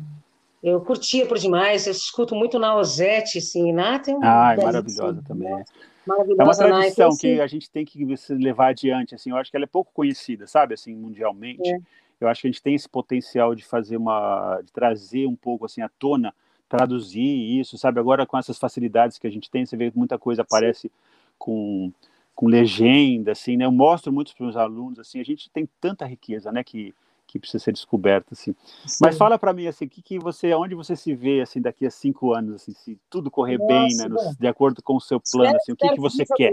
[0.62, 5.22] eu curtia por demais, eu escuto muito na Ozete, sim, na tem Ah, é maravilhosa
[5.26, 5.54] também.
[5.54, 5.64] Né?
[6.06, 9.50] Maravilhosa, é uma tradição então, que a gente tem que levar adiante, assim, eu acho
[9.50, 11.68] que ela é pouco conhecida, sabe, assim, mundialmente.
[11.68, 11.78] É.
[12.20, 15.64] Eu acho que a gente tem esse potencial de fazer uma, de trazer um pouco,
[15.64, 16.34] assim, à tona,
[16.68, 20.18] traduzir isso, sabe, agora com essas facilidades que a gente tem, você vê que muita
[20.18, 20.90] coisa aparece sim.
[21.38, 21.92] com
[22.34, 23.64] com legenda, assim, né?
[23.64, 26.94] Eu mostro muito para os meus alunos, assim, a gente tem tanta riqueza, né, que,
[27.26, 28.54] que precisa ser descoberta, assim.
[28.86, 28.98] Sim.
[29.00, 31.90] Mas fala para mim, assim, que, que você, onde você se vê, assim, daqui a
[31.90, 35.20] cinco anos, assim, se tudo correr Nossa, bem, né, no, de acordo com o seu
[35.20, 36.52] plano, assim, o que, que você quer?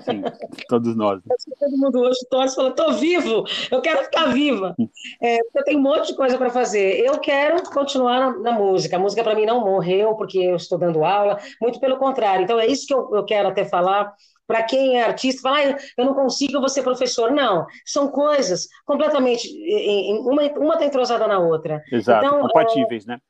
[0.00, 0.22] Sim,
[0.68, 1.20] todos nós.
[1.58, 4.74] Todo mundo hoje torce e fala, tô vivo, eu quero ficar viva.
[5.20, 7.00] É, eu tenho um monte de coisa para fazer.
[7.00, 8.96] Eu quero continuar na, na música.
[8.96, 12.44] A música para mim não morreu porque eu estou dando aula, muito pelo contrário.
[12.44, 14.12] Então é isso que eu, eu quero até falar
[14.46, 17.32] para quem é artista, fala, ah, eu não consigo, eu vou ser professor.
[17.32, 19.48] Não, são coisas completamente.
[20.20, 21.82] Uma, uma tem entrosada na outra.
[21.90, 23.20] Exato, então, compatíveis, é, né?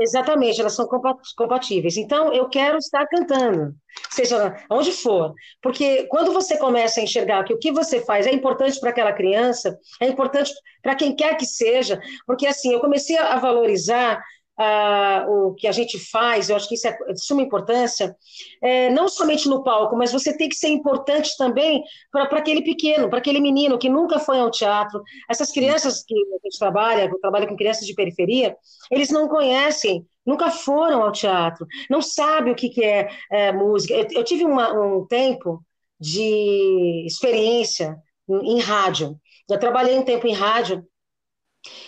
[0.00, 0.88] Exatamente, elas são
[1.36, 1.98] compatíveis.
[1.98, 3.74] Então, eu quero estar cantando,
[4.08, 8.32] seja onde for, porque quando você começa a enxergar que o que você faz é
[8.32, 13.18] importante para aquela criança, é importante para quem quer que seja, porque assim, eu comecei
[13.18, 14.22] a valorizar
[14.60, 18.14] uh, o que a gente faz, eu acho que isso é de suma importância,
[18.62, 21.82] é, não somente no palco, mas você tem que ser importante também
[22.12, 25.02] para aquele pequeno, para aquele menino que nunca foi ao teatro.
[25.28, 28.54] Essas crianças que a gente trabalha, eu trabalho com crianças de periferia,
[28.90, 33.94] eles não conhecem nunca foram ao teatro, não sabem o que, que é, é, música.
[33.94, 35.64] Eu, eu tive uma, um tempo
[35.98, 37.96] de experiência
[38.28, 39.18] em, em rádio.
[39.48, 40.84] Eu trabalhei um tempo em rádio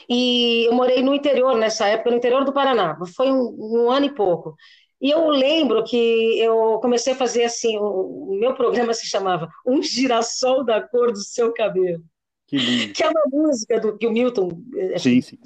[0.08, 2.96] e eu morei no interior nessa época, no interior do Paraná.
[3.14, 4.54] Foi um, um ano e pouco.
[5.00, 9.48] E eu lembro que eu comecei a fazer assim, o, o meu programa se chamava
[9.66, 12.04] Um Girassol da Cor do Seu Cabelo.
[12.46, 12.92] Que, lindo.
[12.92, 14.50] que é uma música do que o Milton.
[14.76, 15.38] Eh, sim, sim.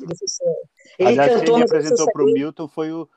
[0.98, 1.54] Ele Aliás, cantou.
[1.54, 3.08] Quem apresentou para o Milton foi o,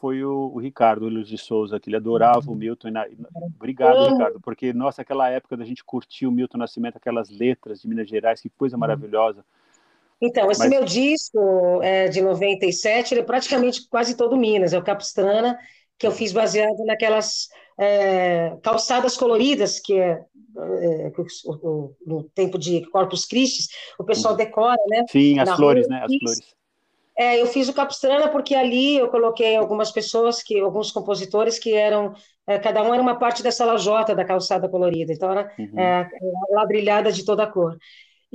[0.00, 2.88] foi o, o Ricardo Luiz de Souza, que ele adorava o Milton.
[3.54, 4.12] Obrigado.
[4.12, 8.08] Ricardo, porque, nossa, aquela época da gente curtir o Milton Nascimento, aquelas letras de Minas
[8.08, 8.80] Gerais, que coisa uhum.
[8.80, 9.44] maravilhosa.
[10.20, 10.70] Então, esse Mas...
[10.70, 15.58] meu disco é de 97, ele é praticamente quase todo Minas, é o Capistrana,
[15.98, 17.48] que eu fiz baseado naquelas
[17.78, 20.20] é, calçadas coloridas, que é,
[20.56, 21.12] é
[22.06, 25.04] no tempo de Corpus Christi, o pessoal decora, né?
[25.10, 26.04] Sim, as flores, rua, né?
[26.04, 26.54] As flores.
[27.16, 31.72] É, eu fiz o Capistrana porque ali eu coloquei algumas pessoas, que alguns compositores que
[31.72, 32.12] eram,
[32.44, 35.78] é, cada um era uma parte dessa lajota da calçada colorida, então era uhum.
[35.78, 36.08] é,
[36.50, 37.78] ladrilhada de toda a cor.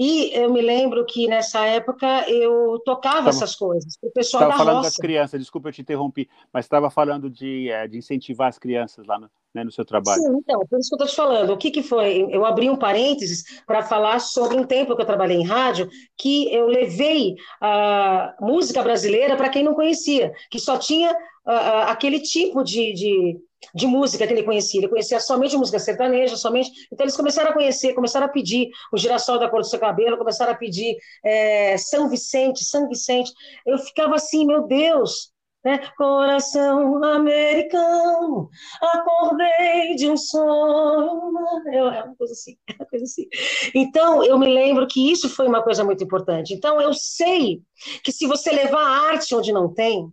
[0.02, 4.78] E eu me lembro que nessa época eu tocava essas coisas o pessoal da falando
[4.78, 4.88] roça.
[4.88, 9.06] das crianças, desculpa eu te interrompi, mas estava falando de, é, de incentivar as crianças
[9.06, 10.22] lá no, né, no seu trabalho.
[10.22, 11.50] Sim, então, por isso que eu estou te falando.
[11.52, 12.28] O que, que foi?
[12.32, 16.50] Eu abri um parênteses para falar sobre um tempo que eu trabalhei em rádio, que
[16.54, 22.64] eu levei a música brasileira para quem não conhecia, que só tinha uh, aquele tipo
[22.64, 23.38] de, de
[23.74, 24.80] de música que ele conhecia.
[24.80, 26.72] Ele conhecia somente música sertaneja, somente.
[26.92, 30.18] Então eles começaram a conhecer, começaram a pedir o girassol da cor do seu cabelo,
[30.18, 33.32] começaram a pedir é, São Vicente, São Vicente.
[33.66, 35.32] Eu ficava assim, meu Deus,
[35.64, 35.80] né?
[35.98, 38.50] Coração americano,
[38.82, 41.38] acordei de um sonho.
[41.68, 43.28] É uma coisa assim, é uma coisa assim.
[43.76, 46.54] Então, eu me lembro que isso foi uma coisa muito importante.
[46.54, 47.62] Então, eu sei
[48.04, 50.10] que se você levar a arte onde não tem,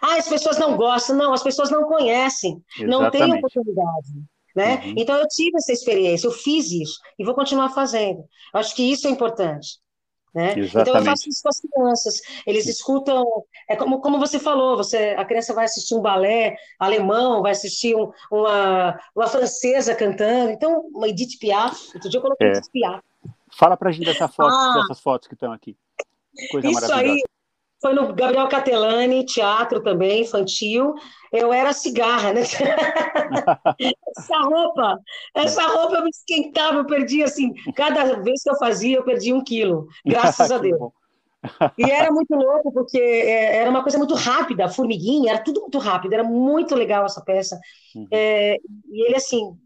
[0.00, 2.90] ah, as pessoas não gostam, não, as pessoas não conhecem, Exatamente.
[2.90, 4.08] não têm oportunidade.
[4.54, 4.82] Né?
[4.84, 4.94] Uhum.
[4.98, 8.24] Então eu tive essa experiência, eu fiz isso e vou continuar fazendo.
[8.52, 9.80] Acho que isso é importante.
[10.34, 10.54] Né?
[10.56, 12.20] Então eu faço isso com as crianças.
[12.46, 13.24] Eles escutam,
[13.68, 17.94] é como, como você falou, você, a criança vai assistir um balé alemão, vai assistir
[17.94, 20.50] um, uma, uma francesa cantando.
[20.50, 21.90] Então, uma Edith Piaf.
[21.94, 22.50] Outro dia eu coloquei é.
[22.50, 23.02] Edith Piaf.
[23.54, 25.76] Fala pra gente dessa foto, ah, dessas fotos que estão aqui.
[26.50, 27.22] Coisa isso aí
[27.82, 30.94] foi no Gabriel Catelani, teatro também, infantil.
[31.32, 32.42] Eu era cigarra, né?
[34.16, 35.00] essa roupa,
[35.34, 39.32] essa roupa eu me esquentava, eu perdi assim, cada vez que eu fazia, eu perdi
[39.32, 40.92] um quilo, graças a Deus.
[41.76, 45.78] e era muito louco, porque é, era uma coisa muito rápida, formiguinha, era tudo muito
[45.78, 47.58] rápido, era muito legal essa peça.
[47.96, 48.06] Uhum.
[48.12, 48.58] É,
[48.90, 49.56] e ele, assim,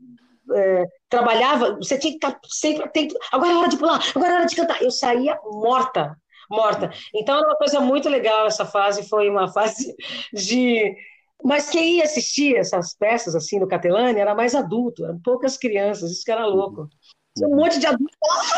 [0.54, 4.36] é, trabalhava, você tinha que estar sempre atento, agora é hora de pular, agora é
[4.36, 4.80] hora de cantar.
[4.82, 6.16] Eu saía morta,
[6.50, 6.90] morta.
[7.14, 9.94] Então era uma coisa muito legal essa fase, foi uma fase
[10.32, 10.94] de
[11.44, 16.10] mas quem ia assistir essas peças assim no Catelani era mais adulto, eram poucas crianças,
[16.10, 16.88] isso que era louco.
[17.42, 18.16] Um monte de adultos.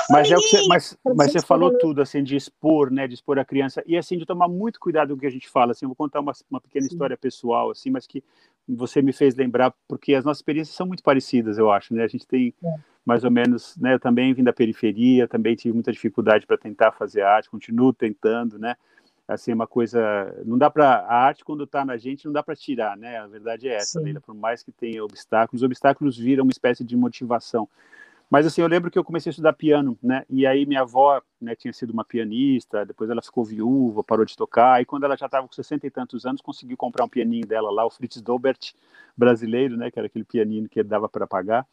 [0.08, 3.14] Mas, é o que você, mas, mas você falou tudo, assim, de expor, né, de
[3.14, 5.72] expor a criança, e assim, de tomar muito cuidado com o que a gente fala,
[5.72, 6.92] assim, eu vou contar uma, uma pequena Sim.
[6.92, 8.22] história pessoal, assim, mas que
[8.68, 12.08] você me fez lembrar, porque as nossas experiências são muito parecidas, eu acho, né, a
[12.08, 12.68] gente tem é.
[13.08, 17.22] Mais ou menos, né, também vim da periferia, também tive muita dificuldade para tentar fazer
[17.22, 18.76] arte, continuo tentando, né,
[19.26, 19.98] assim, uma coisa,
[20.44, 23.26] não dá para, a arte quando está na gente, não dá para tirar, né, a
[23.26, 26.94] verdade é essa, Leila, por mais que tenha obstáculos, os obstáculos viram uma espécie de
[26.94, 27.66] motivação,
[28.30, 30.22] mas assim, eu lembro que eu comecei a estudar piano, né?
[30.28, 34.36] E aí minha avó, né, tinha sido uma pianista, depois ela ficou viúva, parou de
[34.36, 37.46] tocar, e quando ela já estava com 60 e tantos anos, conseguiu comprar um pianinho
[37.46, 38.74] dela lá, o Fritz Dobert
[39.16, 41.66] brasileiro, né, que era aquele pianinho que dava para pagar.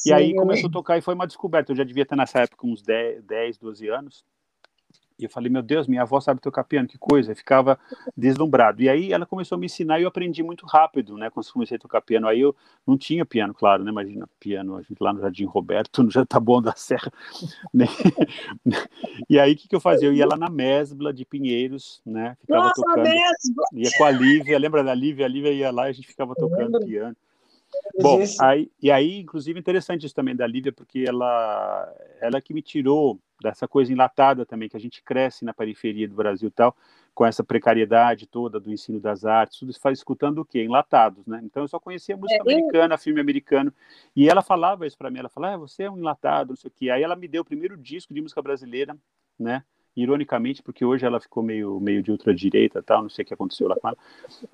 [0.00, 1.72] Sim, e aí começou a tocar e foi uma descoberta.
[1.72, 4.24] Eu já devia ter nessa época uns 10, 10 12 anos.
[5.18, 7.32] E eu falei, meu Deus, minha avó sabe tocar piano, que coisa.
[7.32, 7.78] Eu ficava
[8.16, 8.80] deslumbrado.
[8.80, 11.28] E aí ela começou a me ensinar e eu aprendi muito rápido, né?
[11.28, 12.26] Quando comecei a tocar piano.
[12.26, 13.90] Aí eu não tinha piano, claro, né?
[13.90, 17.12] Imagina, piano, a gente lá no Jardim Roberto, no bom da Serra.
[17.74, 17.86] Né?
[19.28, 20.08] e aí o que, que eu fazia?
[20.08, 22.36] Eu ia lá na Mesbla de Pinheiros, né?
[22.40, 23.02] Ficava Nossa, tocando.
[23.02, 23.64] Mesbla!
[23.74, 25.26] Ia com a Lívia, lembra da Lívia?
[25.26, 27.14] A Lívia ia lá e a gente ficava tocando piano.
[28.00, 32.62] Bom, aí, e aí, inclusive, interessante isso também da Lívia, porque ela, ela que me
[32.62, 36.76] tirou dessa coisa enlatada também, que a gente cresce na periferia do Brasil e tal,
[37.14, 40.62] com essa precariedade toda do ensino das artes, tudo isso faz escutando o quê?
[40.62, 41.40] Enlatados, né?
[41.42, 42.98] Então eu só conhecia música é, americana, eu...
[42.98, 43.72] filme americano,
[44.14, 46.68] e ela falava isso para mim, ela falava, ah, você é um enlatado, não sei
[46.68, 46.90] o quê.
[46.90, 48.96] Aí ela me deu o primeiro disco de música brasileira,
[49.38, 49.64] né?
[49.96, 53.68] Ironicamente, porque hoje ela ficou meio, meio de ultradireita tal, não sei o que aconteceu
[53.68, 53.96] lá com ela,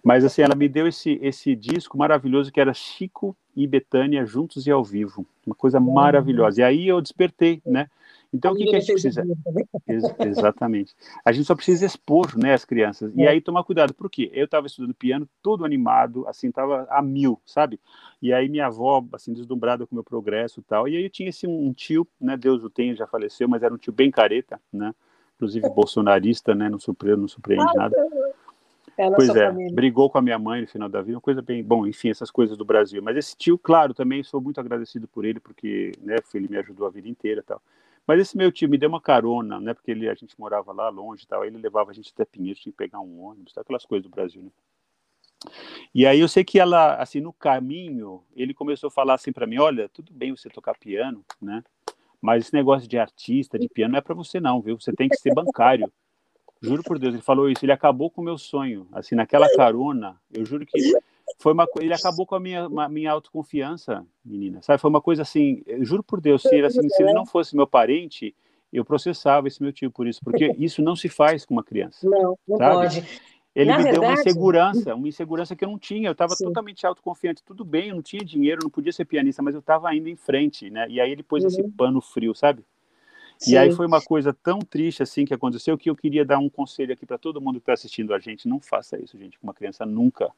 [0.03, 4.67] mas assim, ela me deu esse, esse disco maravilhoso que era Chico e Betânia juntos
[4.67, 7.89] e ao vivo, uma coisa maravilhosa, e aí eu despertei, né,
[8.33, 9.25] então, o que, que, a gente precisa?
[9.89, 10.95] Ex exatamente.
[11.25, 13.17] A gente só precisa expor né, as crianças.
[13.17, 13.23] É.
[13.23, 13.95] E aí tomar cuidado.
[13.95, 14.31] Por quê?
[14.33, 17.81] Eu estava estudando piano, todo animado, assim, estava a mil, sabe?
[18.21, 20.89] E aí minha avó, assim, deslumbrada com o meu progresso e tal.
[20.89, 22.37] E aí eu tinha esse um tio, né?
[22.37, 24.95] Deus o tenha, já faleceu, mas era um tio bem careta, né?
[25.37, 26.69] Inclusive bolsonarista, né?
[26.69, 27.97] Não surpreende, não surpreende nada.
[28.99, 29.75] É pois é, família.
[29.75, 32.31] brigou com a minha mãe no final da vida, uma coisa bem, bom, enfim, essas
[32.31, 33.03] coisas do Brasil.
[33.03, 36.87] Mas esse tio, claro, também sou muito agradecido por ele, porque, né, ele me ajudou
[36.87, 37.61] a vida inteira, tal.
[38.07, 39.75] Mas esse meu tio me deu uma carona, né?
[39.75, 41.43] Porque ele, a gente morava lá longe e tal.
[41.43, 44.15] Aí ele levava a gente até Pinheiros, tinha que pegar um ônibus, aquelas coisas do
[44.15, 44.51] Brasil, né?
[45.95, 49.47] E aí eu sei que ela, assim, no caminho, ele começou a falar assim para
[49.47, 51.63] mim, olha, tudo bem você tocar piano, né?
[52.21, 54.79] Mas esse negócio de artista, de piano, não é para você não, viu?
[54.81, 55.91] Você tem que ser bancário.
[56.61, 58.89] Juro por Deus, ele falou isso, ele acabou com o meu sonho.
[58.93, 60.95] Assim, naquela carona, eu juro que
[61.39, 64.63] foi uma ele acabou com a minha uma, minha autoconfiança, menina.
[64.63, 67.55] Sabe, foi uma coisa assim, juro por Deus, se ele, assim, se ele não fosse
[67.55, 68.35] meu parente,
[68.73, 72.09] eu processava esse meu tio por isso, porque isso não se faz com uma criança.
[72.09, 72.75] Não, não sabe?
[72.75, 73.21] pode.
[73.57, 74.01] Ele Na me verdade...
[74.01, 76.09] deu uma insegurança, uma insegurança que eu não tinha.
[76.09, 77.43] Eu estava totalmente autoconfiante.
[77.43, 80.15] Tudo bem, eu não tinha dinheiro, não podia ser pianista, mas eu estava indo em
[80.15, 80.87] frente, né?
[80.91, 81.49] E aí ele pôs uhum.
[81.49, 82.63] esse pano frio, sabe?
[83.39, 83.53] Sim.
[83.53, 86.51] E aí foi uma coisa tão triste assim que aconteceu que eu queria dar um
[86.51, 88.47] conselho aqui para todo mundo que está assistindo a gente.
[88.47, 90.31] Não faça isso, gente, com uma criança nunca.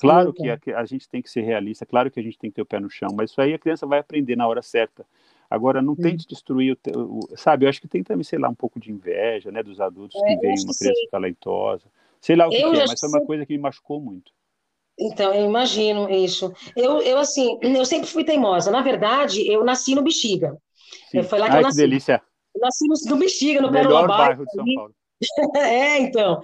[0.00, 2.56] Claro que a, a, gente tem que ser realista, claro que a gente tem que
[2.56, 5.06] ter o pé no chão, mas isso aí a criança vai aprender na hora certa.
[5.48, 8.54] Agora, não tente destruir o, o, Sabe, eu acho que tem também, sei lá, um
[8.54, 11.08] pouco de inveja, né, dos adultos é, que veem uma criança sim.
[11.08, 11.84] talentosa.
[12.26, 14.32] Sei lá o que, que é, mas foi uma coisa que me machucou muito.
[14.98, 16.52] Então, eu imagino isso.
[16.74, 18.68] Eu, eu, assim, eu sempre fui teimosa.
[18.68, 20.56] Na verdade, eu nasci no Bexiga.
[21.28, 21.76] Foi lá que Ai, eu nasci.
[21.76, 22.20] que delícia.
[22.52, 24.95] Eu nasci no, no Bexiga, no Melhor bairro de São Paulo.
[25.56, 26.40] é, então.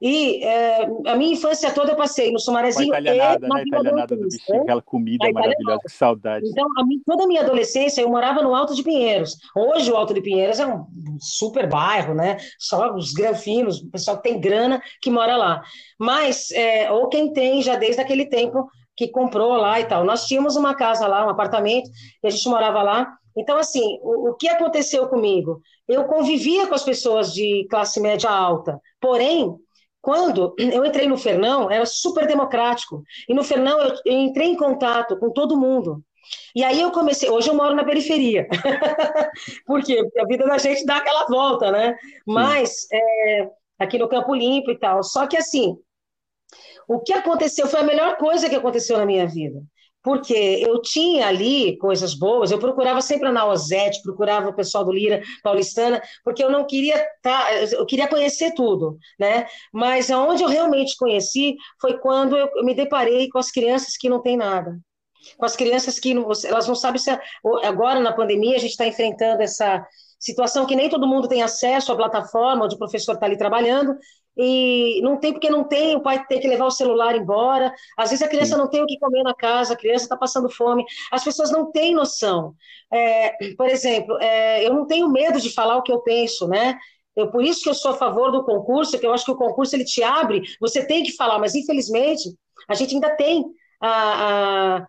[0.00, 3.62] E é, a minha infância toda eu passei no Sumarezinho e na né?
[3.64, 6.46] Italianada do Bexiga, aquela comida maravilhosa, que saudade.
[6.46, 9.36] Então, a minha, toda a minha adolescência eu morava no Alto de Pinheiros.
[9.56, 10.84] Hoje o Alto de Pinheiros é um
[11.18, 12.36] super bairro, né?
[12.58, 15.62] Só os granfinos, o pessoal que tem grana que mora lá.
[15.98, 20.04] Mas, é, ou quem tem já desde aquele tempo que comprou lá e tal.
[20.04, 21.88] Nós tínhamos uma casa lá, um apartamento,
[22.22, 23.16] e a gente morava lá.
[23.36, 25.60] Então, assim, o, o que aconteceu comigo?
[25.86, 29.54] Eu convivia com as pessoas de classe média alta, porém,
[30.00, 33.02] quando eu entrei no Fernão, era super democrático.
[33.28, 36.00] E no Fernão eu, eu entrei em contato com todo mundo.
[36.54, 38.46] E aí eu comecei, hoje eu moro na periferia.
[39.66, 39.96] Por quê?
[40.02, 41.96] Porque a vida da gente dá aquela volta, né?
[42.26, 45.02] Mas é, aqui no Campo Limpo e tal.
[45.02, 45.76] Só que assim,
[46.88, 49.60] o que aconteceu foi a melhor coisa que aconteceu na minha vida
[50.06, 54.92] porque eu tinha ali coisas boas, eu procurava sempre a Naozete, procurava o pessoal do
[54.92, 59.48] Lira Paulistana, porque eu não queria tá, eu queria conhecer tudo, né?
[59.72, 64.22] Mas aonde eu realmente conheci foi quando eu me deparei com as crianças que não
[64.22, 64.78] têm nada.
[65.36, 67.10] Com as crianças que não, elas não sabem se
[67.64, 69.84] agora na pandemia a gente está enfrentando essa
[70.20, 73.96] situação que nem todo mundo tem acesso à plataforma onde o professor está ali trabalhando
[74.36, 78.10] e não tem porque não tem, o pai tem que levar o celular embora, às
[78.10, 78.60] vezes a criança Sim.
[78.60, 81.70] não tem o que comer na casa, a criança está passando fome, as pessoas não
[81.70, 82.54] têm noção.
[82.92, 86.78] É, por exemplo, é, eu não tenho medo de falar o que eu penso, né?
[87.14, 89.36] Eu, por isso que eu sou a favor do concurso, que eu acho que o
[89.36, 92.28] concurso ele te abre, você tem que falar, mas infelizmente
[92.68, 93.44] a gente ainda tem
[93.80, 94.86] a, a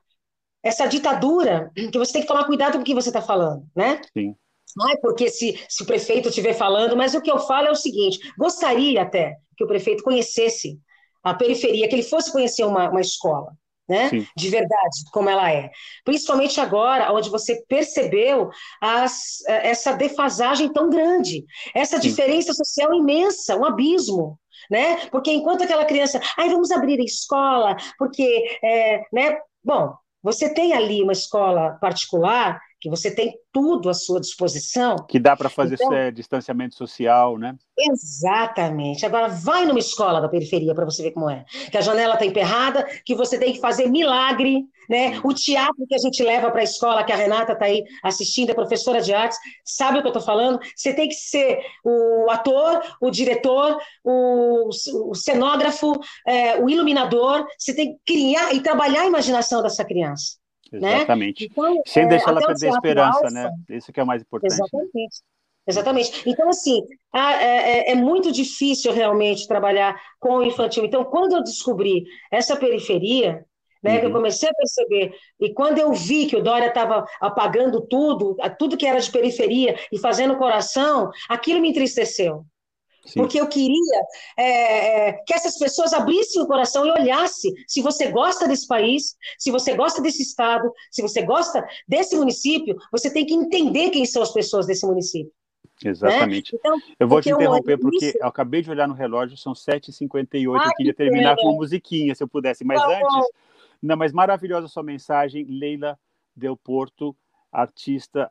[0.61, 4.01] essa ditadura que você tem que tomar cuidado com o que você está falando, né?
[4.13, 4.35] Sim.
[4.78, 7.71] Não é porque se, se o prefeito estiver falando, mas o que eu falo é
[7.71, 10.80] o seguinte: gostaria até que o prefeito conhecesse
[11.23, 13.51] a periferia, que ele fosse conhecer uma, uma escola.
[13.89, 14.09] Né?
[14.36, 15.71] De verdade, como ela é.
[16.03, 18.49] Principalmente agora, onde você percebeu
[18.82, 22.09] as, essa defasagem tão grande, essa Sim.
[22.09, 24.38] diferença social imensa, um abismo.
[24.69, 25.07] Né?
[25.07, 29.39] Porque enquanto aquela criança, ai, vamos abrir a escola, porque, é, né?
[29.63, 34.95] Bom, você tem ali uma escola particular que você tem tudo à sua disposição.
[35.07, 37.55] Que dá para fazer então, é, distanciamento social, né?
[37.77, 39.05] Exatamente.
[39.05, 41.45] Agora, vai numa escola da periferia para você ver como é.
[41.69, 45.19] Que a janela está emperrada, que você tem que fazer milagre, né?
[45.23, 48.51] O teatro que a gente leva para a escola, que a Renata está aí assistindo,
[48.51, 50.59] é professora de artes, sabe o que eu estou falando?
[50.75, 54.69] Você tem que ser o ator, o diretor, o,
[55.09, 60.38] o cenógrafo, é, o iluminador, você tem que criar e trabalhar a imaginação dessa criança.
[60.72, 60.97] Né?
[60.97, 61.43] Exatamente.
[61.43, 61.49] Né?
[61.51, 63.51] Então, Sem é, deixar ela perder a esperança, alfa, né?
[63.70, 64.51] Isso que é o mais importante.
[64.51, 64.55] Né?
[64.55, 64.95] Exatamente.
[64.95, 65.09] Né?
[65.68, 66.24] Exatamente.
[66.26, 66.82] Então, assim,
[67.13, 70.86] é, é, é, muito difícil realmente trabalhar com o infantil.
[70.86, 73.45] Então, quando eu descobri essa periferia,
[73.84, 73.99] né, uhum.
[73.99, 74.15] que eu uhum.
[74.15, 78.86] comecei a perceber, e quando eu vi que o Dória estava apagando tudo, tudo que
[78.86, 82.45] era de periferia e fazendo coração, aquilo me entristeceu.
[83.08, 83.22] Sim.
[83.22, 84.01] Porque eu queria
[84.38, 89.16] é, é, que essas pessoas abrissem o coração e olhassem se você gosta desse país,
[89.39, 94.05] se você gosta desse estado, se você gosta desse município, você tem que entender quem
[94.05, 95.32] são as pessoas desse município.
[95.84, 96.53] Exatamente.
[96.53, 96.60] Né?
[96.60, 100.60] Então, eu vou te interromper eu, porque eu acabei de olhar no relógio, são 7h58,
[100.60, 101.41] ah, eu queria terminar pena.
[101.41, 102.66] com uma musiquinha, se eu pudesse.
[102.66, 103.30] Mas tá antes,
[103.82, 105.97] não, mas maravilhosa sua mensagem, Leila
[106.36, 107.16] Del Porto,
[107.51, 108.30] artista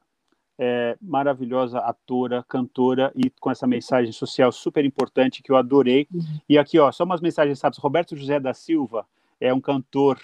[0.58, 6.06] é, maravilhosa atora, cantora e com essa mensagem social super importante que eu adorei.
[6.12, 6.40] Uhum.
[6.48, 7.82] E aqui, ó, só umas mensagens rápidas.
[7.82, 9.06] Roberto José da Silva
[9.40, 10.18] é um cantor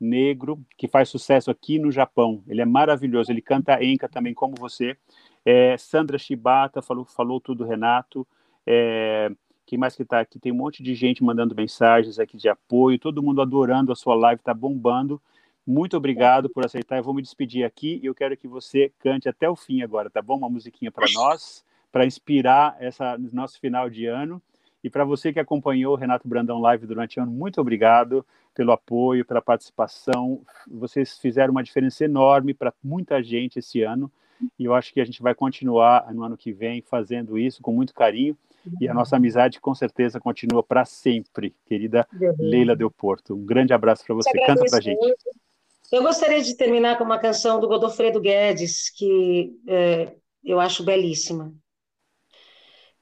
[0.00, 2.42] negro que faz sucesso aqui no Japão.
[2.46, 3.30] Ele é maravilhoso.
[3.30, 4.96] Ele canta enca também, como você.
[5.44, 8.26] É, Sandra Shibata falou, falou tudo, Renato.
[8.66, 9.30] É,
[9.66, 10.38] quem mais que está aqui?
[10.38, 14.14] Tem um monte de gente mandando mensagens aqui de apoio, todo mundo adorando a sua
[14.14, 15.20] live, está bombando.
[15.66, 16.98] Muito obrigado por aceitar.
[16.98, 20.08] Eu vou me despedir aqui e eu quero que você cante até o fim agora,
[20.08, 20.36] tá bom?
[20.36, 24.40] Uma musiquinha para nós, para inspirar essa nosso final de ano.
[24.84, 28.70] E para você que acompanhou o Renato Brandão Live durante o ano, muito obrigado pelo
[28.70, 30.40] apoio, pela participação.
[30.70, 34.10] Vocês fizeram uma diferença enorme para muita gente esse ano.
[34.58, 37.72] E eu acho que a gente vai continuar no ano que vem fazendo isso com
[37.72, 38.36] muito carinho.
[38.80, 42.06] E a nossa amizade com certeza continua para sempre, querida
[42.38, 43.34] Leila Del Porto.
[43.34, 44.30] Um grande abraço para você.
[44.44, 45.14] Canta para a gente.
[45.92, 51.54] Eu gostaria de terminar com uma canção do Godofredo Guedes, que é, eu acho belíssima.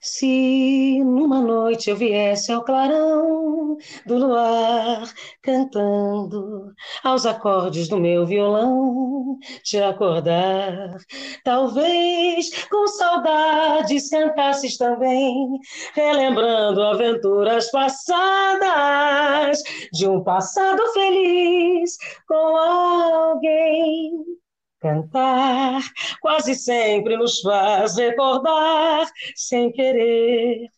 [0.07, 5.11] Se numa noite eu viesse ao clarão do luar,
[5.43, 10.99] cantando aos acordes do meu violão, te acordar,
[11.43, 15.59] talvez com saudades cantasses também,
[15.95, 21.97] relembrando aventuras passadas de um passado feliz
[22.29, 24.44] com alguém
[24.85, 25.81] Cantar
[26.21, 30.69] quase sempre nos faz recordar, sem querer,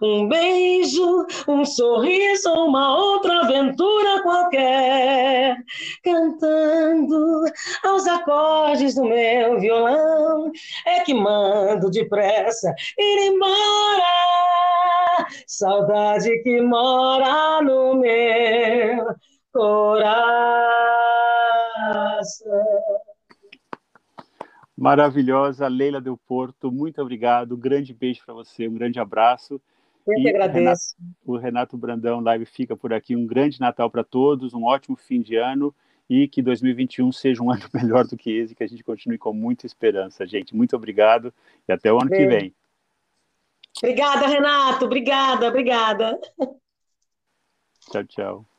[0.00, 5.56] um beijo, um sorriso, uma outra aventura qualquer.
[6.04, 7.42] Cantando
[7.82, 10.52] aos acordes do meu violão,
[10.86, 14.04] é que mando depressa ir embora.
[15.44, 19.06] Saudade que mora no meu
[19.52, 20.26] coração.
[24.76, 27.54] Maravilhosa, Leila Del Porto, muito obrigado.
[27.54, 29.60] Um grande beijo para você, um grande abraço.
[30.06, 30.54] Eu que agradeço.
[30.54, 33.16] O Renato, o Renato Brandão Live fica por aqui.
[33.16, 35.74] Um grande Natal para todos, um ótimo fim de ano
[36.08, 39.32] e que 2021 seja um ano melhor do que esse, que a gente continue com
[39.32, 40.54] muita esperança, gente.
[40.54, 41.32] Muito obrigado
[41.68, 42.28] e até o ano beijo.
[42.28, 42.54] que vem.
[43.78, 44.84] Obrigada, Renato.
[44.84, 46.20] Obrigada, obrigada.
[47.90, 48.55] Tchau, tchau.